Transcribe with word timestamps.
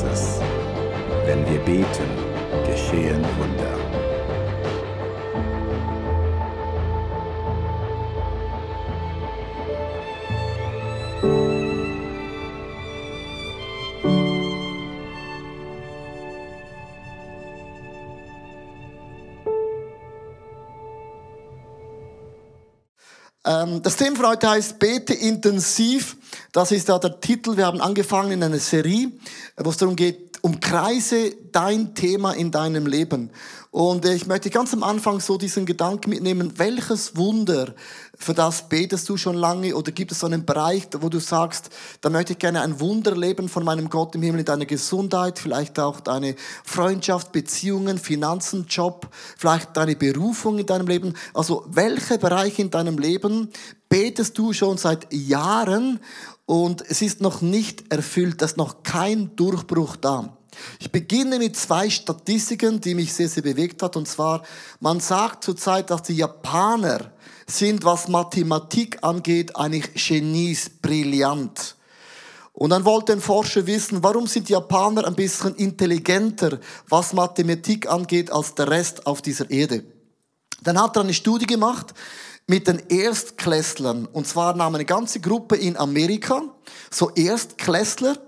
Großes. 0.00 0.40
Wenn 1.26 1.46
wir 1.46 1.58
beten, 1.60 1.86
geschehen 2.66 3.22
Wunder. 3.38 3.76
Ähm, 23.44 23.82
das 23.82 23.96
Thema 23.96 24.16
für 24.16 24.28
heute 24.28 24.48
heißt 24.48 24.78
Bete 24.78 25.12
intensiv. 25.12 26.16
Das 26.52 26.72
ist 26.72 26.88
da 26.88 26.98
der 26.98 27.20
Titel. 27.20 27.56
Wir 27.56 27.66
haben 27.66 27.80
angefangen 27.80 28.32
in 28.32 28.42
einer 28.42 28.58
Serie, 28.58 29.12
wo 29.56 29.70
es 29.70 29.76
darum 29.76 29.94
geht, 29.94 30.30
umkreise 30.42 31.32
dein 31.52 31.94
Thema 31.94 32.32
in 32.32 32.50
deinem 32.50 32.86
Leben. 32.86 33.30
Und 33.70 34.04
ich 34.04 34.26
möchte 34.26 34.50
ganz 34.50 34.74
am 34.74 34.82
Anfang 34.82 35.20
so 35.20 35.36
diesen 35.36 35.64
Gedanken 35.64 36.10
mitnehmen, 36.10 36.54
welches 36.56 37.16
Wunder, 37.16 37.72
für 38.16 38.34
das 38.34 38.68
betest 38.68 39.08
du 39.08 39.16
schon 39.16 39.36
lange 39.36 39.76
oder 39.76 39.92
gibt 39.92 40.10
es 40.10 40.20
so 40.20 40.26
einen 40.26 40.44
Bereich, 40.44 40.88
wo 40.98 41.08
du 41.08 41.20
sagst, 41.20 41.70
da 42.00 42.10
möchte 42.10 42.32
ich 42.32 42.40
gerne 42.40 42.62
ein 42.62 42.80
Wunder 42.80 43.16
leben 43.16 43.48
von 43.48 43.64
meinem 43.64 43.88
Gott 43.88 44.16
im 44.16 44.22
Himmel 44.22 44.40
in 44.40 44.46
deiner 44.46 44.66
Gesundheit, 44.66 45.38
vielleicht 45.38 45.78
auch 45.78 46.00
deine 46.00 46.34
Freundschaft, 46.64 47.30
Beziehungen, 47.30 47.98
Finanzen, 47.98 48.66
Job, 48.66 49.08
vielleicht 49.36 49.76
deine 49.76 49.94
Berufung 49.94 50.58
in 50.58 50.66
deinem 50.66 50.88
Leben. 50.88 51.14
Also 51.32 51.64
welche 51.68 52.18
Bereiche 52.18 52.62
in 52.62 52.70
deinem 52.70 52.98
Leben 52.98 53.50
betest 53.88 54.36
du 54.38 54.52
schon 54.52 54.78
seit 54.78 55.12
Jahren 55.12 56.00
und 56.50 56.82
es 56.90 57.00
ist 57.00 57.20
noch 57.20 57.42
nicht 57.42 57.92
erfüllt, 57.92 58.42
es 58.42 58.50
ist 58.50 58.56
noch 58.56 58.82
kein 58.82 59.36
Durchbruch 59.36 59.94
da. 59.94 60.36
Ich 60.80 60.90
beginne 60.90 61.38
mit 61.38 61.56
zwei 61.56 61.88
Statistiken, 61.88 62.80
die 62.80 62.96
mich 62.96 63.12
sehr, 63.12 63.28
sehr 63.28 63.44
bewegt 63.44 63.84
hat. 63.84 63.94
Und 63.94 64.08
zwar, 64.08 64.42
man 64.80 64.98
sagt 64.98 65.44
zurzeit, 65.44 65.90
dass 65.90 66.02
die 66.02 66.14
Japaner 66.14 67.12
sind, 67.46 67.84
was 67.84 68.08
Mathematik 68.08 68.98
angeht, 69.00 69.54
eigentlich 69.54 69.94
Genies, 69.94 70.68
brillant. 70.82 71.76
Und 72.52 72.70
dann 72.70 72.84
wollte 72.84 73.12
ein 73.12 73.20
Forscher 73.20 73.68
wissen, 73.68 74.02
warum 74.02 74.26
sind 74.26 74.48
die 74.48 74.54
Japaner 74.54 75.06
ein 75.06 75.14
bisschen 75.14 75.54
intelligenter, 75.54 76.58
was 76.88 77.12
Mathematik 77.12 77.88
angeht, 77.88 78.32
als 78.32 78.56
der 78.56 78.68
Rest 78.68 79.06
auf 79.06 79.22
dieser 79.22 79.48
Erde. 79.52 79.84
Dann 80.64 80.82
hat 80.82 80.96
er 80.96 81.02
eine 81.02 81.14
Studie 81.14 81.46
gemacht, 81.46 81.94
mit 82.50 82.66
den 82.66 82.82
Erstklässlern. 82.88 84.06
Und 84.06 84.26
zwar 84.26 84.56
nahm 84.56 84.74
eine 84.74 84.84
ganze 84.84 85.20
Gruppe 85.20 85.54
in 85.54 85.76
Amerika, 85.76 86.42
so 86.90 87.10
Erstklässler, 87.10 88.18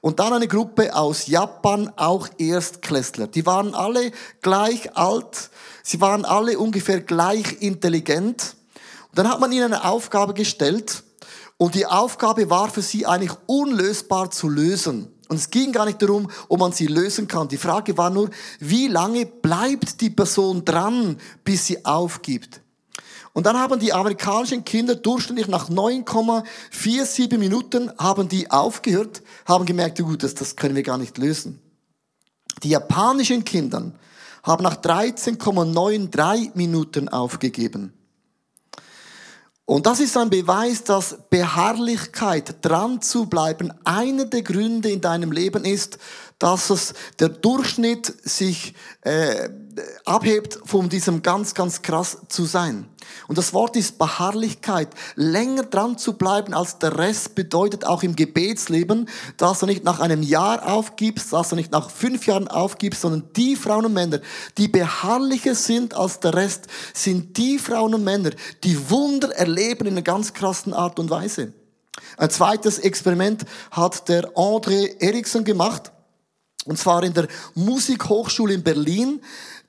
und 0.00 0.18
dann 0.18 0.32
eine 0.32 0.48
Gruppe 0.48 0.96
aus 0.96 1.28
Japan, 1.28 1.92
auch 1.94 2.28
Erstklässler. 2.38 3.28
Die 3.28 3.46
waren 3.46 3.76
alle 3.76 4.10
gleich 4.42 4.96
alt, 4.96 5.50
sie 5.84 6.00
waren 6.00 6.24
alle 6.24 6.58
ungefähr 6.58 7.00
gleich 7.00 7.62
intelligent. 7.62 8.56
Und 9.10 9.18
dann 9.18 9.28
hat 9.30 9.38
man 9.38 9.52
ihnen 9.52 9.72
eine 9.72 9.84
Aufgabe 9.84 10.34
gestellt, 10.34 11.04
und 11.56 11.76
die 11.76 11.86
Aufgabe 11.86 12.50
war 12.50 12.70
für 12.70 12.82
sie 12.82 13.06
eigentlich 13.06 13.36
unlösbar 13.46 14.32
zu 14.32 14.48
lösen. 14.48 15.12
Und 15.28 15.36
es 15.36 15.50
ging 15.50 15.70
gar 15.70 15.86
nicht 15.86 16.02
darum, 16.02 16.28
ob 16.48 16.58
man 16.58 16.72
sie 16.72 16.88
lösen 16.88 17.28
kann. 17.28 17.46
Die 17.46 17.56
Frage 17.56 17.96
war 17.96 18.10
nur, 18.10 18.30
wie 18.58 18.88
lange 18.88 19.24
bleibt 19.24 20.00
die 20.00 20.10
Person 20.10 20.64
dran, 20.64 21.16
bis 21.44 21.66
sie 21.66 21.84
aufgibt? 21.84 22.60
Und 23.38 23.46
dann 23.46 23.56
haben 23.56 23.78
die 23.78 23.92
amerikanischen 23.92 24.64
Kinder 24.64 24.96
durchschnittlich 24.96 25.46
nach 25.46 25.70
9,47 25.70 27.38
Minuten 27.38 27.88
haben 27.96 28.28
die 28.28 28.50
aufgehört, 28.50 29.22
haben 29.46 29.64
gemerkt, 29.64 30.00
gut, 30.00 30.24
das, 30.24 30.34
das 30.34 30.56
können 30.56 30.74
wir 30.74 30.82
gar 30.82 30.98
nicht 30.98 31.16
lösen. 31.18 31.60
Die 32.64 32.70
japanischen 32.70 33.44
Kinder 33.44 33.92
haben 34.42 34.64
nach 34.64 34.74
13,93 34.74 36.50
Minuten 36.54 37.08
aufgegeben. 37.08 37.92
Und 39.66 39.86
das 39.86 40.00
ist 40.00 40.16
ein 40.16 40.30
Beweis, 40.30 40.82
dass 40.82 41.18
Beharrlichkeit, 41.30 42.56
dran 42.62 43.00
zu 43.00 43.26
bleiben, 43.26 43.72
einer 43.84 44.24
der 44.24 44.42
Gründe 44.42 44.90
in 44.90 45.00
deinem 45.00 45.30
Leben 45.30 45.64
ist, 45.64 45.98
dass 46.40 46.70
es 46.70 46.92
der 47.20 47.28
Durchschnitt 47.28 48.12
sich 48.28 48.74
äh, 49.02 49.48
abhebt 50.04 50.58
von 50.64 50.88
diesem 50.88 51.22
ganz, 51.22 51.54
ganz 51.54 51.82
krass 51.82 52.18
zu 52.28 52.44
sein. 52.44 52.88
Und 53.26 53.38
das 53.38 53.52
Wort 53.52 53.76
ist 53.76 53.98
Beharrlichkeit. 53.98 54.88
Länger 55.14 55.62
dran 55.64 55.98
zu 55.98 56.14
bleiben 56.14 56.54
als 56.54 56.78
der 56.78 56.98
Rest 56.98 57.34
bedeutet 57.34 57.84
auch 57.86 58.02
im 58.02 58.16
Gebetsleben, 58.16 59.08
dass 59.36 59.60
du 59.60 59.66
nicht 59.66 59.84
nach 59.84 60.00
einem 60.00 60.22
Jahr 60.22 60.68
aufgibst, 60.68 61.32
dass 61.32 61.50
du 61.50 61.56
nicht 61.56 61.72
nach 61.72 61.90
fünf 61.90 62.26
Jahren 62.26 62.48
aufgibst, 62.48 63.00
sondern 63.02 63.24
die 63.36 63.56
Frauen 63.56 63.86
und 63.86 63.94
Männer, 63.94 64.20
die 64.56 64.68
beharrlicher 64.68 65.54
sind 65.54 65.94
als 65.94 66.20
der 66.20 66.34
Rest, 66.34 66.66
sind 66.94 67.36
die 67.36 67.58
Frauen 67.58 67.94
und 67.94 68.04
Männer, 68.04 68.30
die 68.64 68.90
Wunder 68.90 69.34
erleben 69.34 69.86
in 69.86 69.94
einer 69.94 70.02
ganz 70.02 70.32
krassen 70.32 70.72
Art 70.72 70.98
und 70.98 71.10
Weise. 71.10 71.52
Ein 72.16 72.30
zweites 72.30 72.78
Experiment 72.78 73.44
hat 73.70 74.08
der 74.08 74.30
André 74.34 75.00
Eriksson 75.00 75.44
gemacht. 75.44 75.92
Und 76.68 76.78
zwar 76.78 77.02
in 77.02 77.14
der 77.14 77.28
Musikhochschule 77.54 78.52
in 78.52 78.62
Berlin. 78.62 79.20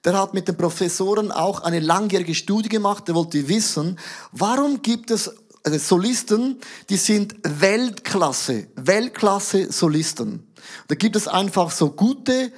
Der 0.03 0.19
hat 0.19 0.33
mit 0.33 0.47
den 0.47 0.57
Professoren 0.57 1.31
auch 1.31 1.61
eine 1.61 1.79
langjährige 1.79 2.35
Studie 2.35 2.69
gemacht. 2.69 3.07
Der 3.07 3.15
wollte 3.15 3.47
wissen, 3.47 3.97
warum 4.33 4.81
gibt 4.81 5.09
es 5.09 5.31
äh, 5.63 5.79
Solisten, 5.79 6.59
die 6.89 6.97
sind 6.97 7.35
Weltklasse, 7.43 8.67
Weltklasse 8.75 9.71
Solisten. 9.71 10.51
Da 10.89 10.95
gibt 10.95 11.15
es 11.15 11.27
einfach 11.27 11.71
so 11.71 11.91
gute 11.91 12.51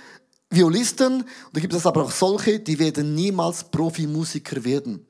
Violisten 0.50 1.24
da 1.53 1.62
gibt 1.62 1.74
es 1.74 1.85
aber 1.85 2.03
auch 2.03 2.12
solche, 2.12 2.59
die 2.59 2.78
werden 2.78 3.16
niemals 3.16 3.63
Profimusiker 3.63 4.63
werden. 4.66 5.07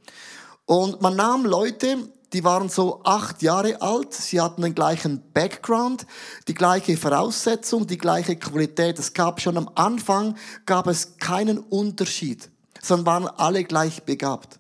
Und 0.66 1.02
man 1.02 1.16
nahm 1.16 1.46
Leute, 1.46 1.98
die 2.34 2.44
waren 2.44 2.70
so 2.70 3.02
acht 3.04 3.42
Jahre 3.42 3.82
alt, 3.82 4.14
sie 4.14 4.40
hatten 4.40 4.62
den 4.62 4.76
gleichen 4.76 5.22
Background, 5.34 6.06
die 6.48 6.54
gleiche 6.54 6.96
Voraussetzung, 6.96 7.88
die 7.88 7.98
gleiche 7.98 8.38
Qualität. 8.38 9.00
Es 9.00 9.14
gab 9.14 9.42
schon 9.42 9.58
am 9.58 9.70
Anfang, 9.76 10.38
gab 10.66 10.88
es 10.88 11.18
keinen 11.18 11.58
Unterschied, 11.58 12.50
sondern 12.82 13.06
waren 13.06 13.28
alle 13.38 13.64
gleich 13.64 14.04
begabt. 14.04 14.60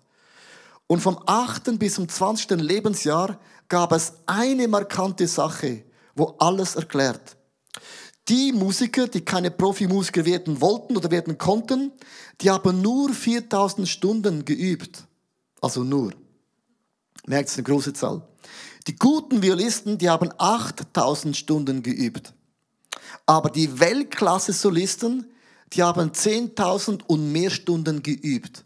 Und 0.87 0.99
vom 0.99 1.17
achten 1.25 1.79
bis 1.79 1.95
zum 1.95 2.09
zwanzigsten 2.09 2.59
Lebensjahr 2.59 3.39
gab 3.69 3.93
es 3.93 4.13
eine 4.25 4.67
markante 4.67 5.25
Sache, 5.27 5.85
wo 6.15 6.35
alles 6.39 6.75
erklärt. 6.75 7.37
Die 8.27 8.51
Musiker, 8.51 9.07
die 9.07 9.21
keine 9.21 9.49
Profimusiker 9.49 10.25
werden 10.25 10.59
wollten 10.59 10.97
oder 10.97 11.09
werden 11.09 11.37
konnten, 11.37 11.93
die 12.41 12.51
haben 12.51 12.81
nur 12.81 13.13
4000 13.13 13.87
Stunden 13.87 14.43
geübt. 14.43 15.05
Also 15.61 15.83
nur. 15.83 16.11
Merkt, 17.27 17.49
es 17.49 17.57
eine 17.57 17.63
große 17.63 17.93
Zahl. 17.93 18.21
Die 18.87 18.95
guten 18.95 19.41
Violisten, 19.41 19.97
die 19.97 20.09
haben 20.09 20.31
8000 20.37 21.37
Stunden 21.37 21.83
geübt. 21.83 22.33
Aber 23.25 23.49
die 23.49 23.79
Weltklasse-Solisten, 23.79 25.29
die 25.73 25.83
haben 25.83 26.11
10.000 26.11 27.03
und 27.05 27.31
mehr 27.31 27.49
Stunden 27.49 28.01
geübt. 28.01 28.65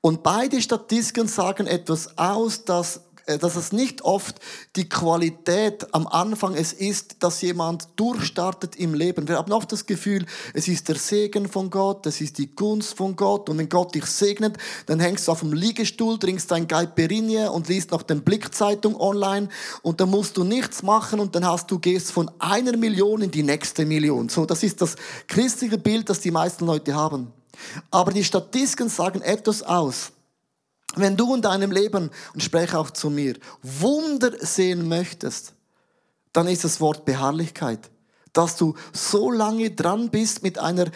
Und 0.00 0.22
beide 0.22 0.62
Statistiken 0.62 1.26
sagen 1.26 1.66
etwas 1.66 2.16
aus, 2.18 2.64
dass 2.64 3.00
dass 3.36 3.56
es 3.56 3.72
nicht 3.72 4.02
oft 4.02 4.40
die 4.74 4.88
Qualität 4.88 5.92
am 5.94 6.06
Anfang 6.06 6.54
es 6.54 6.72
ist, 6.72 7.22
dass 7.22 7.42
jemand 7.42 7.88
durchstartet 7.96 8.76
im 8.76 8.94
Leben. 8.94 9.28
Wir 9.28 9.36
haben 9.36 9.52
oft 9.52 9.70
das 9.70 9.84
Gefühl, 9.84 10.24
es 10.54 10.66
ist 10.66 10.88
der 10.88 10.96
Segen 10.96 11.48
von 11.48 11.68
Gott, 11.68 12.06
es 12.06 12.22
ist 12.22 12.38
die 12.38 12.54
Gunst 12.54 12.96
von 12.96 13.16
Gott 13.16 13.50
und 13.50 13.58
wenn 13.58 13.68
Gott 13.68 13.94
dich 13.94 14.06
segnet, 14.06 14.56
dann 14.86 15.00
hängst 15.00 15.28
du 15.28 15.32
auf 15.32 15.40
dem 15.40 15.52
Liegestuhl, 15.52 16.18
trinkst 16.18 16.50
dein 16.50 16.66
Caipirinha 16.66 17.48
und 17.48 17.68
liest 17.68 17.90
noch 17.90 18.02
den 18.02 18.22
Blickzeitung 18.22 18.98
online 18.98 19.48
und 19.82 20.00
dann 20.00 20.08
musst 20.08 20.36
du 20.38 20.44
nichts 20.44 20.82
machen 20.82 21.20
und 21.20 21.34
dann 21.34 21.46
hast 21.46 21.70
du 21.70 21.78
gehst 21.78 22.10
von 22.10 22.30
einer 22.38 22.76
Million 22.76 23.20
in 23.20 23.30
die 23.30 23.42
nächste 23.42 23.84
Million. 23.84 24.30
So, 24.30 24.46
das 24.46 24.62
ist 24.62 24.80
das 24.80 24.96
christliche 25.26 25.76
Bild, 25.76 26.08
das 26.08 26.20
die 26.20 26.30
meisten 26.30 26.64
Leute 26.64 26.94
haben. 26.94 27.32
Aber 27.90 28.12
die 28.12 28.24
Statistiken 28.24 28.88
sagen 28.88 29.20
etwas 29.20 29.62
aus. 29.62 30.12
Wenn 30.96 31.16
du 31.16 31.34
in 31.34 31.42
deinem 31.42 31.70
Leben, 31.70 32.10
und 32.34 32.42
spreche 32.42 32.78
auch 32.78 32.90
zu 32.90 33.10
mir, 33.10 33.36
Wunder 33.62 34.32
sehen 34.40 34.88
möchtest, 34.88 35.54
dann 36.32 36.48
ist 36.48 36.64
das 36.64 36.80
Wort 36.80 37.04
Beharrlichkeit. 37.04 37.90
Dass 38.32 38.56
du 38.56 38.74
so 38.92 39.30
lange 39.30 39.70
dran 39.70 40.10
bist 40.10 40.42
mit 40.42 40.58
einer 40.58 40.86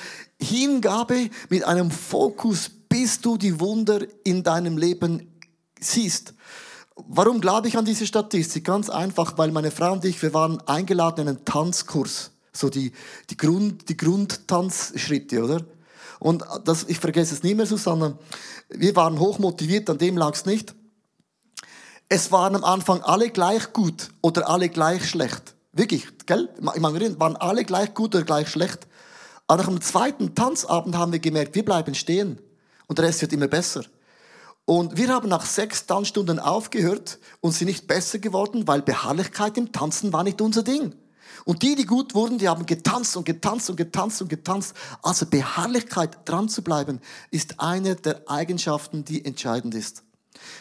Hingabe, 0.40 1.30
mit 1.48 1.64
einem 1.64 1.90
Fokus, 1.90 2.70
bis 2.88 3.20
du 3.20 3.36
die 3.36 3.58
Wunder 3.58 4.00
in 4.24 4.42
deinem 4.42 4.76
Leben 4.76 5.32
siehst. 5.80 6.34
Warum 6.94 7.40
glaube 7.40 7.68
ich 7.68 7.76
an 7.76 7.84
diese 7.84 8.06
Statistik? 8.06 8.64
Ganz 8.64 8.90
einfach, 8.90 9.38
weil 9.38 9.50
meine 9.50 9.70
Frau 9.70 9.92
und 9.92 10.04
ich, 10.04 10.20
wir 10.22 10.34
waren 10.34 10.60
eingeladen 10.68 11.22
in 11.22 11.28
einen 11.28 11.44
Tanzkurs. 11.44 12.32
So 12.52 12.68
die, 12.68 12.92
die, 13.30 13.36
Grund, 13.36 13.88
die 13.88 13.96
Grundtanzschritte, 13.96 15.42
oder? 15.42 15.64
Und 16.22 16.44
das, 16.64 16.84
ich 16.84 17.00
vergesse 17.00 17.34
es 17.34 17.42
nie 17.42 17.56
mehr, 17.56 17.66
Susanne. 17.66 18.16
Wir 18.68 18.94
waren 18.94 19.18
hochmotiviert, 19.18 19.90
an 19.90 19.98
dem 19.98 20.16
lag 20.16 20.34
es 20.34 20.46
nicht. 20.46 20.72
Es 22.08 22.30
waren 22.30 22.54
am 22.54 22.62
Anfang 22.62 23.02
alle 23.02 23.30
gleich 23.30 23.72
gut 23.72 24.10
oder 24.20 24.48
alle 24.48 24.68
gleich 24.68 25.08
schlecht. 25.08 25.56
Wirklich, 25.72 26.06
gell? 26.26 26.48
Ich 26.58 26.80
meine, 26.80 27.18
waren 27.18 27.34
alle 27.34 27.64
gleich 27.64 27.92
gut 27.94 28.14
oder 28.14 28.24
gleich 28.24 28.48
schlecht. 28.48 28.86
Aber 29.48 29.64
nach 29.64 29.68
dem 29.68 29.80
zweiten 29.80 30.36
Tanzabend 30.36 30.96
haben 30.96 31.10
wir 31.10 31.18
gemerkt, 31.18 31.56
wir 31.56 31.64
bleiben 31.64 31.96
stehen. 31.96 32.38
Und 32.86 32.98
der 32.98 33.06
Rest 33.06 33.22
wird 33.22 33.32
immer 33.32 33.48
besser. 33.48 33.82
Und 34.64 34.96
wir 34.96 35.08
haben 35.08 35.28
nach 35.28 35.44
sechs 35.44 35.86
Tanzstunden 35.86 36.38
aufgehört 36.38 37.18
und 37.40 37.50
sind 37.50 37.66
nicht 37.66 37.88
besser 37.88 38.20
geworden, 38.20 38.68
weil 38.68 38.82
Beharrlichkeit 38.82 39.58
im 39.58 39.72
Tanzen 39.72 40.12
war 40.12 40.22
nicht 40.22 40.40
unser 40.40 40.62
Ding. 40.62 40.94
Und 41.44 41.62
die, 41.62 41.74
die 41.74 41.86
gut 41.86 42.14
wurden, 42.14 42.38
die 42.38 42.48
haben 42.48 42.66
getanzt 42.66 43.16
und 43.16 43.24
getanzt 43.24 43.68
und 43.70 43.76
getanzt 43.76 44.22
und 44.22 44.28
getanzt. 44.28 44.74
Also 45.02 45.26
Beharrlichkeit, 45.26 46.18
dran 46.24 46.48
zu 46.48 46.62
bleiben, 46.62 47.00
ist 47.30 47.60
eine 47.60 47.96
der 47.96 48.22
Eigenschaften, 48.28 49.04
die 49.04 49.24
entscheidend 49.24 49.74
ist. 49.74 50.04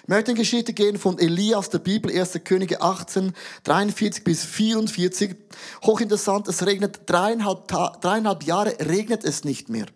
Ich 0.04 0.08
möchte 0.08 0.32
in 0.32 0.38
Geschichte 0.38 0.74
gehen 0.74 0.98
von 0.98 1.18
Elia 1.18 1.58
aus 1.58 1.70
der 1.70 1.80
Bibel, 1.80 2.12
1. 2.12 2.40
Könige 2.44 2.82
18, 2.82 3.34
43 3.64 4.24
bis 4.24 4.44
44. 4.44 5.36
Hochinteressant, 5.84 6.48
es 6.48 6.66
regnet 6.66 7.02
dreieinhalb, 7.06 7.68
dreieinhalb 7.68 8.44
Jahre, 8.44 8.76
regnet 8.80 9.24
es 9.24 9.44
nicht 9.44 9.70
mehr. 9.70 9.88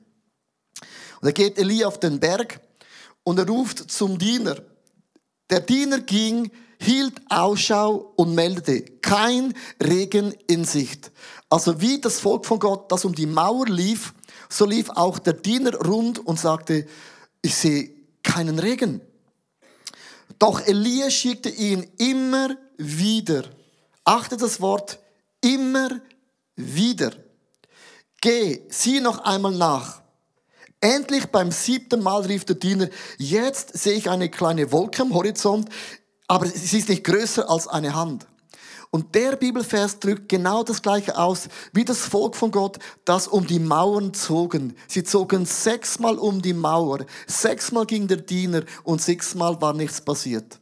Und 1.21 1.25
da 1.25 1.31
geht 1.31 1.57
Elia 1.57 1.87
auf 1.87 1.99
den 1.99 2.19
Berg 2.19 2.61
und 3.23 3.39
er 3.39 3.47
ruft 3.47 3.91
zum 3.91 4.17
Diener. 4.17 4.57
Der 5.49 5.59
Diener 5.59 5.99
ging, 5.99 6.51
hielt 6.85 7.21
Ausschau 7.29 8.13
und 8.15 8.35
meldete, 8.35 8.81
kein 9.01 9.53
Regen 9.83 10.33
in 10.47 10.63
Sicht. 10.63 11.11
Also 11.49 11.81
wie 11.81 11.99
das 11.99 12.19
Volk 12.19 12.45
von 12.45 12.59
Gott, 12.59 12.91
das 12.91 13.05
um 13.05 13.13
die 13.13 13.25
Mauer 13.25 13.67
lief, 13.67 14.13
so 14.49 14.65
lief 14.65 14.89
auch 14.91 15.19
der 15.19 15.33
Diener 15.33 15.75
rund 15.75 16.19
und 16.19 16.39
sagte, 16.39 16.87
ich 17.41 17.55
sehe 17.55 17.91
keinen 18.23 18.59
Regen. 18.59 19.01
Doch 20.39 20.61
Elia 20.61 21.09
schickte 21.09 21.49
ihn 21.49 21.87
immer 21.97 22.55
wieder. 22.77 23.43
Achte 24.03 24.37
das 24.37 24.61
Wort, 24.61 24.99
immer 25.41 25.89
wieder. 26.55 27.11
Geh, 28.21 28.61
sieh 28.69 28.99
noch 28.99 29.19
einmal 29.19 29.53
nach. 29.53 30.01
Endlich 30.81 31.27
beim 31.27 31.51
siebten 31.51 32.03
Mal 32.03 32.21
rief 32.21 32.45
der 32.45 32.57
Diener, 32.57 32.89
jetzt 33.17 33.77
sehe 33.77 33.93
ich 33.93 34.09
eine 34.09 34.29
kleine 34.29 34.71
Wolke 34.71 35.01
am 35.01 35.13
Horizont, 35.13 35.69
aber 36.27 36.45
sie 36.47 36.79
ist 36.79 36.89
nicht 36.89 37.03
größer 37.03 37.49
als 37.49 37.67
eine 37.67 37.93
Hand. 37.95 38.25
Und 38.91 39.13
der 39.13 39.35
Bibelvers 39.35 39.99
drückt 39.99 40.29
genau 40.29 40.63
das 40.63 40.81
Gleiche 40.81 41.17
aus 41.17 41.49
wie 41.73 41.83
das 41.83 41.99
Volk 41.99 42.35
von 42.35 42.51
Gott, 42.51 42.79
das 43.03 43.27
um 43.27 43.45
die 43.45 43.59
Mauern 43.59 44.13
zogen. 44.13 44.75
Sie 44.87 45.03
zogen 45.03 45.45
sechsmal 45.45 46.17
um 46.17 46.41
die 46.41 46.53
Mauer, 46.53 46.99
sechsmal 47.27 47.85
ging 47.85 48.07
der 48.07 48.17
Diener 48.17 48.63
und 48.83 49.01
sechsmal 49.01 49.59
war 49.61 49.73
nichts 49.73 49.99
passiert. 49.99 50.59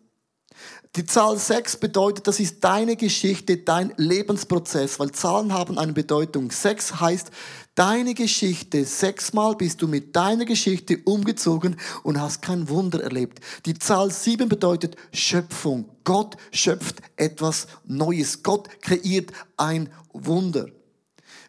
Die 0.95 1.06
Zahl 1.07 1.40
6 1.40 1.78
bedeutet, 1.78 2.28
das 2.28 2.40
ist 2.40 2.63
deine 2.63 2.95
Geschichte, 2.95 3.57
dein 3.57 3.95
Lebensprozess, 3.98 5.00
weil 5.00 5.12
Zahlen 5.12 5.51
haben 5.51 5.80
eine 5.80 5.92
Bedeutung. 5.92 6.51
6 6.51 7.00
heißt, 7.01 7.31
deine 7.74 8.13
Geschichte, 8.13 8.86
sechsmal 8.86 9.56
bist 9.56 9.81
du 9.81 9.88
mit 9.88 10.16
deiner 10.16 10.45
Geschichte 10.45 11.00
umgezogen 11.04 11.78
und 12.04 12.22
hast 12.22 12.44
kein 12.44 12.69
Wunder 12.69 13.01
erlebt. 13.01 13.40
Die 13.66 13.74
Zahl 13.74 14.12
7 14.12 14.48
bedeutet 14.48 14.95
Schöpfung. 15.12 15.90
Gott 16.04 16.38
schöpft 16.51 17.01
etwas 17.16 17.66
Neues. 17.86 18.44
Gott 18.44 18.69
kreiert 18.80 19.31
ein 19.57 19.90
Wunder. 20.13 20.68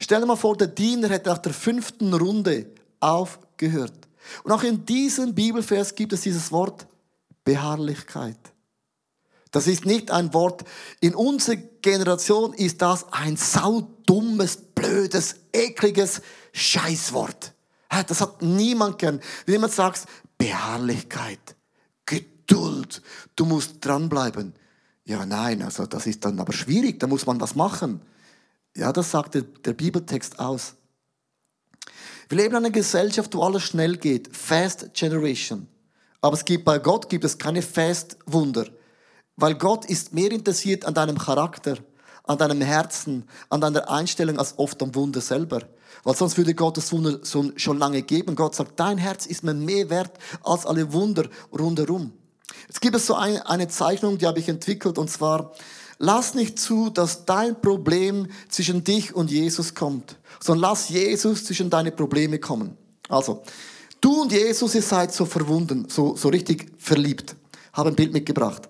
Stell 0.01 0.21
dir 0.21 0.27
mal 0.27 0.37
vor, 0.37 0.57
der 0.57 0.69
Diener 0.69 1.11
hätte 1.11 1.29
nach 1.29 1.37
der 1.37 1.53
fünften 1.53 2.15
Runde 2.15 2.65
aufgehört. 2.99 4.09
Und 4.43 4.53
auch 4.53 4.63
in 4.63 4.87
diesem 4.87 5.35
Bibelvers 5.35 5.95
gibt 5.95 6.15
es 6.15 6.23
dieses 6.23 6.51
Wort 6.51 6.87
Beharrlichkeit. 7.45 8.54
Das 9.55 9.69
ist 9.69 9.87
nicht 9.87 10.11
ein 10.11 10.35
Wort. 10.35 10.65
In 10.99 11.15
unserer 11.15 11.55
Generation 11.81 12.55
ist 12.55 12.83
das 12.83 13.07
ein 13.13 13.37
saudummes, 13.37 14.57
blödes, 14.57 15.37
ekliges 15.53 16.23
Scheißwort. 16.53 17.53
Das 17.89 18.21
hat 18.21 18.43
niemand 18.43 18.99
gern. 18.99 19.21
Wenn 19.47 19.55
jemand 19.55 19.73
sagt, 19.73 20.07
Beharrlichkeit, 20.39 21.55
Geduld, 22.05 23.01
du 23.37 23.45
musst 23.45 23.77
dranbleiben. 23.81 24.55
Ja, 25.05 25.25
nein, 25.25 25.63
also 25.63 25.87
das 25.87 26.09
ist 26.09 26.25
dann 26.25 26.41
aber 26.41 26.53
schwierig, 26.53 26.99
da 26.99 27.07
muss 27.07 27.25
man 27.25 27.41
was 27.41 27.55
machen. 27.55 28.01
Ja, 28.77 28.93
das 28.93 29.13
sagt 29.13 29.37
der, 29.37 29.43
der 29.43 29.75
Bibeltext 29.75 30.41
aus. 30.41 30.75
Wir 32.29 32.39
leben 32.39 32.57
in 32.57 32.57
einer 32.57 32.71
Gesellschaft, 32.71 33.33
wo 33.37 33.45
alles 33.45 33.63
schnell 33.63 33.99
geht. 33.99 34.37
Fast 34.37 34.93
Generation. 34.95 35.69
Aber 36.21 36.35
es 36.35 36.45
gibt 36.45 36.65
bei 36.65 36.81
Gott 36.81 37.09
gibt 37.09 37.25
es 37.25 37.39
keine 37.39 37.63
Fast 37.63 38.17
Wunder. 38.27 38.67
Weil 39.37 39.55
Gott 39.57 39.85
ist 39.87 40.15
mehr 40.15 40.31
interessiert 40.31 40.85
an 40.85 40.95
deinem 40.95 41.19
Charakter, 41.19 41.77
an 42.25 42.39
deinem 42.39 42.61
Herzen, 42.61 43.25
an 43.51 43.61
deiner 43.61 43.91
Einstellung 43.91 44.39
als 44.39 44.59
oft 44.59 44.83
am 44.83 44.95
Wunder 44.95 45.21
selber. 45.21 45.63
Weil 46.03 46.17
sonst 46.17 46.37
würde 46.37 46.55
Gott 46.55 46.77
das 46.77 46.93
Wunder 46.93 47.21
schon 47.25 47.79
lange 47.79 48.03
geben. 48.03 48.37
Gott 48.37 48.55
sagt, 48.55 48.79
dein 48.79 48.99
Herz 48.99 49.27
ist 49.27 49.45
mir 49.45 49.55
mehr 49.55 49.91
wert 49.91 50.13
als 50.43 50.67
alle 50.67 50.93
Wunder 50.93 51.25
rundherum. 51.53 52.13
Jetzt 52.67 52.81
gibt 52.81 52.97
es 52.97 53.07
so 53.07 53.15
eine, 53.15 53.69
Zeichnung, 53.69 54.19
die 54.19 54.27
habe 54.27 54.39
ich 54.39 54.49
entwickelt, 54.49 54.99
und 54.99 55.11
zwar, 55.11 55.53
lass 55.99 56.35
nicht 56.35 56.59
zu, 56.59 56.91
dass 56.91 57.25
dein 57.25 57.61
Problem 57.61 58.29
zwischen 58.49 58.85
dich 58.85 59.15
und 59.15 59.31
Jesus 59.31 59.75
kommt, 59.75 60.17
sondern 60.41 60.71
lass 60.71 60.89
Jesus 60.89 61.45
zwischen 61.45 61.71
deine 61.71 61.93
Probleme 61.93 62.39
kommen. 62.39 62.77
Also, 63.09 63.43
du 64.01 64.23
und 64.23 64.33
Jesus, 64.33 64.75
ihr 64.75 64.83
seid 64.83 65.13
so 65.13 65.25
verwunden, 65.25 65.87
so, 65.89 66.17
so 66.17 66.29
richtig 66.29 66.73
verliebt. 66.79 67.37
Habe 67.73 67.91
ein 67.91 67.97
Bild 67.97 68.13
mitgebracht. 68.13 68.69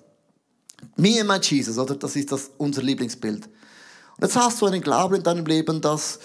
Me 0.96 1.20
and 1.20 1.28
my 1.28 1.38
Jesus, 1.40 1.78
oder? 1.78 1.94
Das 1.96 2.16
ist 2.16 2.32
das, 2.32 2.50
unser 2.58 2.82
Lieblingsbild. 2.82 3.46
Und 3.46 4.22
jetzt 4.22 4.36
hast 4.36 4.60
du 4.60 4.66
einen 4.66 4.80
Glauben 4.80 5.16
in 5.16 5.22
deinem 5.22 5.44
Leben, 5.44 5.80
dass, 5.80 6.20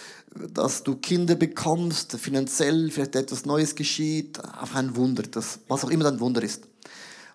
dass 0.53 0.83
du 0.83 0.95
Kinder 0.95 1.35
bekommst, 1.35 2.13
finanziell 2.13 2.91
vielleicht 2.91 3.15
etwas 3.15 3.45
Neues 3.45 3.75
geschieht, 3.75 4.39
auf 4.59 4.75
ein 4.75 4.95
Wunder, 4.95 5.23
das, 5.23 5.59
was 5.67 5.83
auch 5.83 5.89
immer 5.89 6.03
dein 6.03 6.19
Wunder 6.19 6.43
ist. 6.43 6.67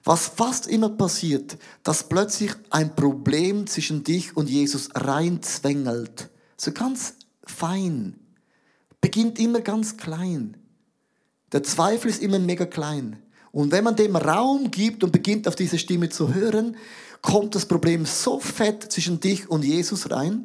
Was 0.05 0.29
fast 0.29 0.67
immer 0.67 0.91
passiert, 0.91 1.57
dass 1.83 2.09
plötzlich 2.09 2.53
ein 2.71 2.95
Problem 2.95 3.67
zwischen 3.67 4.05
dich 4.05 4.37
und 4.37 4.51
Jesus 4.51 4.91
reinzwängelt. 4.95 6.29
So 6.57 6.73
ganz 6.73 7.15
fein. 7.45 8.19
Beginnt 9.01 9.39
immer 9.39 9.61
ganz 9.61 9.97
klein. 9.97 10.59
Der 11.53 11.63
Zweifel 11.63 12.11
ist 12.11 12.23
immer 12.23 12.39
mega 12.39 12.67
klein. 12.67 13.17
Und 13.51 13.71
wenn 13.73 13.85
man 13.85 13.97
dem 13.97 14.17
Raum 14.17 14.71
gibt 14.71 15.05
und 15.05 15.13
beginnt 15.13 15.47
auf 15.49 15.55
diese 15.55 15.79
Stimme 15.79 16.09
zu 16.09 16.35
hören, 16.35 16.77
kommt 17.25 17.55
das 17.55 17.65
Problem 17.65 18.05
so 18.05 18.39
fett 18.39 18.93
zwischen 18.93 19.19
dich 19.19 19.49
und 19.49 19.65
Jesus 19.65 20.11
rein. 20.11 20.45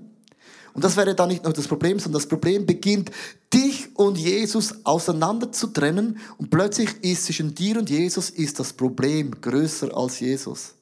Und 0.73 0.83
das 0.83 0.95
wäre 0.95 1.13
dann 1.13 1.27
nicht 1.27 1.43
nur 1.43 1.51
das 1.51 1.67
Problem, 1.67 1.99
sondern 1.99 2.21
das 2.21 2.29
Problem 2.29 2.65
beginnt, 2.65 3.11
dich 3.53 3.93
und 3.97 4.17
Jesus 4.17 4.85
auseinander 4.85 5.51
zu 5.51 5.67
trennen. 5.67 6.19
Und 6.37 6.49
plötzlich 6.49 7.03
ist 7.03 7.25
zwischen 7.25 7.53
dir 7.53 7.77
und 7.79 7.89
Jesus 7.89 8.29
ist 8.29 8.59
das 8.59 8.71
Problem 8.71 9.41
größer 9.41 9.95
als 9.95 10.21
Jesus. 10.21 10.73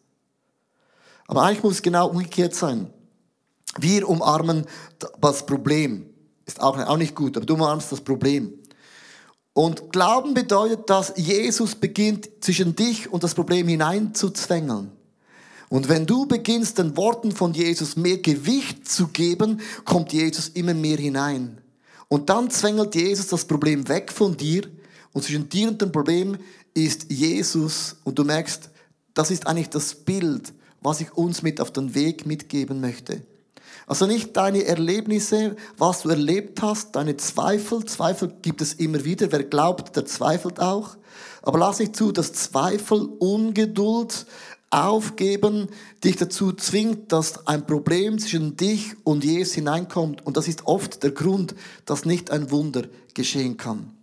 Aber 1.25 1.42
eigentlich 1.42 1.63
muss 1.63 1.74
es 1.74 1.82
genau 1.82 2.10
umgekehrt 2.10 2.54
sein. 2.54 2.94
Wir 3.80 4.08
umarmen 4.08 4.66
das 5.20 5.46
Problem. 5.48 6.06
Ist 6.46 6.62
auch 6.62 6.98
nicht 6.98 7.16
gut, 7.16 7.38
aber 7.38 7.46
du 7.46 7.56
umarmst 7.56 7.92
das 7.92 8.01
Problem. 8.01 8.54
Und 9.54 9.92
Glauben 9.92 10.36
bedeutet, 10.36 10.88
dass 10.92 11.13
Jesus 11.16 11.74
beginnt, 11.74 12.30
zwischen 12.42 12.75
dich 12.75 13.12
und 13.12 13.24
das 13.24 13.34
Problem 13.34 13.68
hineinzuzwängeln. 13.68 14.92
Und 15.69 15.89
wenn 15.89 16.05
du 16.05 16.25
beginnst, 16.25 16.77
den 16.77 16.95
Worten 16.95 17.31
von 17.31 17.53
Jesus 17.53 17.97
mehr 17.97 18.17
Gewicht 18.17 18.89
zu 18.89 19.07
geben, 19.07 19.59
kommt 19.83 20.13
Jesus 20.13 20.50
immer 20.50 20.74
mehr 20.74 20.97
hinein. 20.97 21.62
Und 22.07 22.29
dann 22.29 22.50
zwängelt 22.50 22.95
Jesus 22.95 23.27
das 23.27 23.45
Problem 23.45 23.88
weg 23.89 24.12
von 24.12 24.38
dir 24.38 24.63
und 25.12 25.24
zwischen 25.24 25.50
dir 25.50 25.67
und 25.67 25.81
dem 25.81 25.91
Problem 25.91 26.38
ist 26.74 27.12
Jesus 27.12 27.97
und 28.03 28.17
du 28.17 28.24
merkst, 28.24 28.69
das 29.13 29.31
ist 29.31 29.47
eigentlich 29.47 29.69
das 29.69 29.95
Bild, 29.95 30.53
was 30.81 31.01
ich 31.01 31.12
uns 31.13 31.41
mit 31.41 31.59
auf 31.59 31.71
den 31.71 31.95
Weg 31.95 32.25
mitgeben 32.25 32.79
möchte. 32.79 33.24
Also 33.88 34.05
nicht 34.05 34.36
deine 34.36 34.65
Erlebnisse, 34.65 35.55
was 35.77 36.01
du 36.01 36.09
erlebt 36.09 36.62
hast, 36.62 36.95
deine 36.95 37.17
Zweifel. 37.17 37.86
Zweifel 37.86 38.33
gibt 38.41 38.62
es 38.62 38.74
immer 38.74 39.03
wieder. 39.05 39.31
Wer 39.31 39.43
glaubt, 39.43 39.95
der 39.95 40.05
zweifelt 40.05 40.59
auch. 40.59 40.97
Aber 41.41 41.57
lass 41.57 41.79
nicht 41.79 41.95
zu, 41.95 42.12
dass 42.12 42.33
Zweifel, 42.33 43.05
Ungeduld, 43.19 44.25
Aufgeben 44.69 45.69
dich 46.03 46.17
dazu 46.17 46.51
zwingt, 46.51 47.12
dass 47.12 47.47
ein 47.47 47.65
Problem 47.65 48.19
zwischen 48.19 48.57
dich 48.57 48.95
und 49.03 49.24
Jesus 49.24 49.53
hineinkommt. 49.53 50.25
Und 50.25 50.36
das 50.36 50.47
ist 50.47 50.65
oft 50.65 51.03
der 51.03 51.12
Grund, 51.12 51.55
dass 51.86 52.05
nicht 52.05 52.31
ein 52.31 52.51
Wunder 52.51 52.83
geschehen 53.13 53.57
kann. 53.57 53.97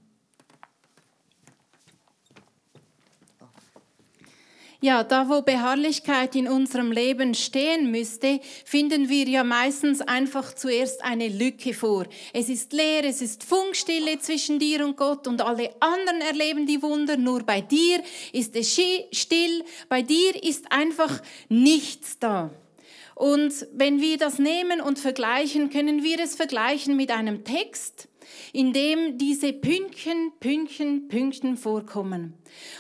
Ja, 4.85 5.03
da 5.03 5.31
wo 5.31 5.41
Beharrlichkeit 5.41 6.37
in 6.37 6.47
unserem 6.47 6.93
Leben 6.93 7.33
stehen 7.33 7.91
müsste, 7.91 8.39
finden 8.67 9.09
wir 9.09 9.27
ja 9.27 9.43
meistens 9.43 10.03
einfach 10.03 10.55
zuerst 10.55 11.03
eine 11.03 11.29
Lücke 11.29 11.73
vor. 11.73 12.05
Es 12.35 12.51
ist 12.51 12.75
leer, 12.75 13.03
es 13.03 13.23
ist 13.23 13.45
Funkstille 13.45 14.19
zwischen 14.19 14.59
dir 14.59 14.85
und 14.85 14.99
Gott 14.99 15.27
und 15.27 15.41
alle 15.41 15.71
anderen 15.81 16.21
erleben 16.21 16.67
die 16.67 16.83
Wunder, 16.83 17.17
nur 17.17 17.45
bei 17.45 17.63
dir 17.63 18.03
ist 18.35 18.55
es 18.57 18.79
still, 19.13 19.65
bei 19.89 20.03
dir 20.03 20.45
ist 20.45 20.71
einfach 20.71 21.23
nichts 21.49 22.19
da. 22.19 22.51
Und 23.15 23.67
wenn 23.73 24.03
wir 24.03 24.19
das 24.19 24.39
nehmen 24.39 24.83
und 24.83 24.99
vergleichen, 24.99 25.71
können 25.71 26.03
wir 26.03 26.21
es 26.21 26.35
vergleichen 26.35 26.95
mit 26.95 27.11
einem 27.11 27.45
Text, 27.45 28.09
in 28.53 28.73
dem 28.73 29.19
diese 29.19 29.53
Pünktchen, 29.53 30.33
Pünktchen, 30.41 31.09
Pünktchen 31.09 31.57
vorkommen. 31.57 32.35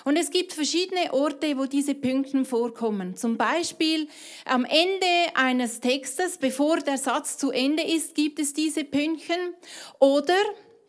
Und 0.04 0.16
es 0.16 0.30
gibt 0.30 0.52
verschiedene 0.52 1.12
Orte, 1.12 1.56
wo 1.58 1.66
diese 1.66 1.94
Pünktchen 1.94 2.44
vorkommen. 2.44 3.16
Zum 3.16 3.36
Beispiel 3.36 4.08
am 4.44 4.64
Ende 4.64 5.06
eines 5.34 5.80
Textes, 5.80 6.38
bevor 6.38 6.78
der 6.78 6.98
Satz 6.98 7.38
zu 7.38 7.50
Ende 7.50 7.82
ist, 7.82 8.14
gibt 8.14 8.38
es 8.38 8.52
diese 8.52 8.84
Pünktchen. 8.84 9.54
Oder 9.98 10.36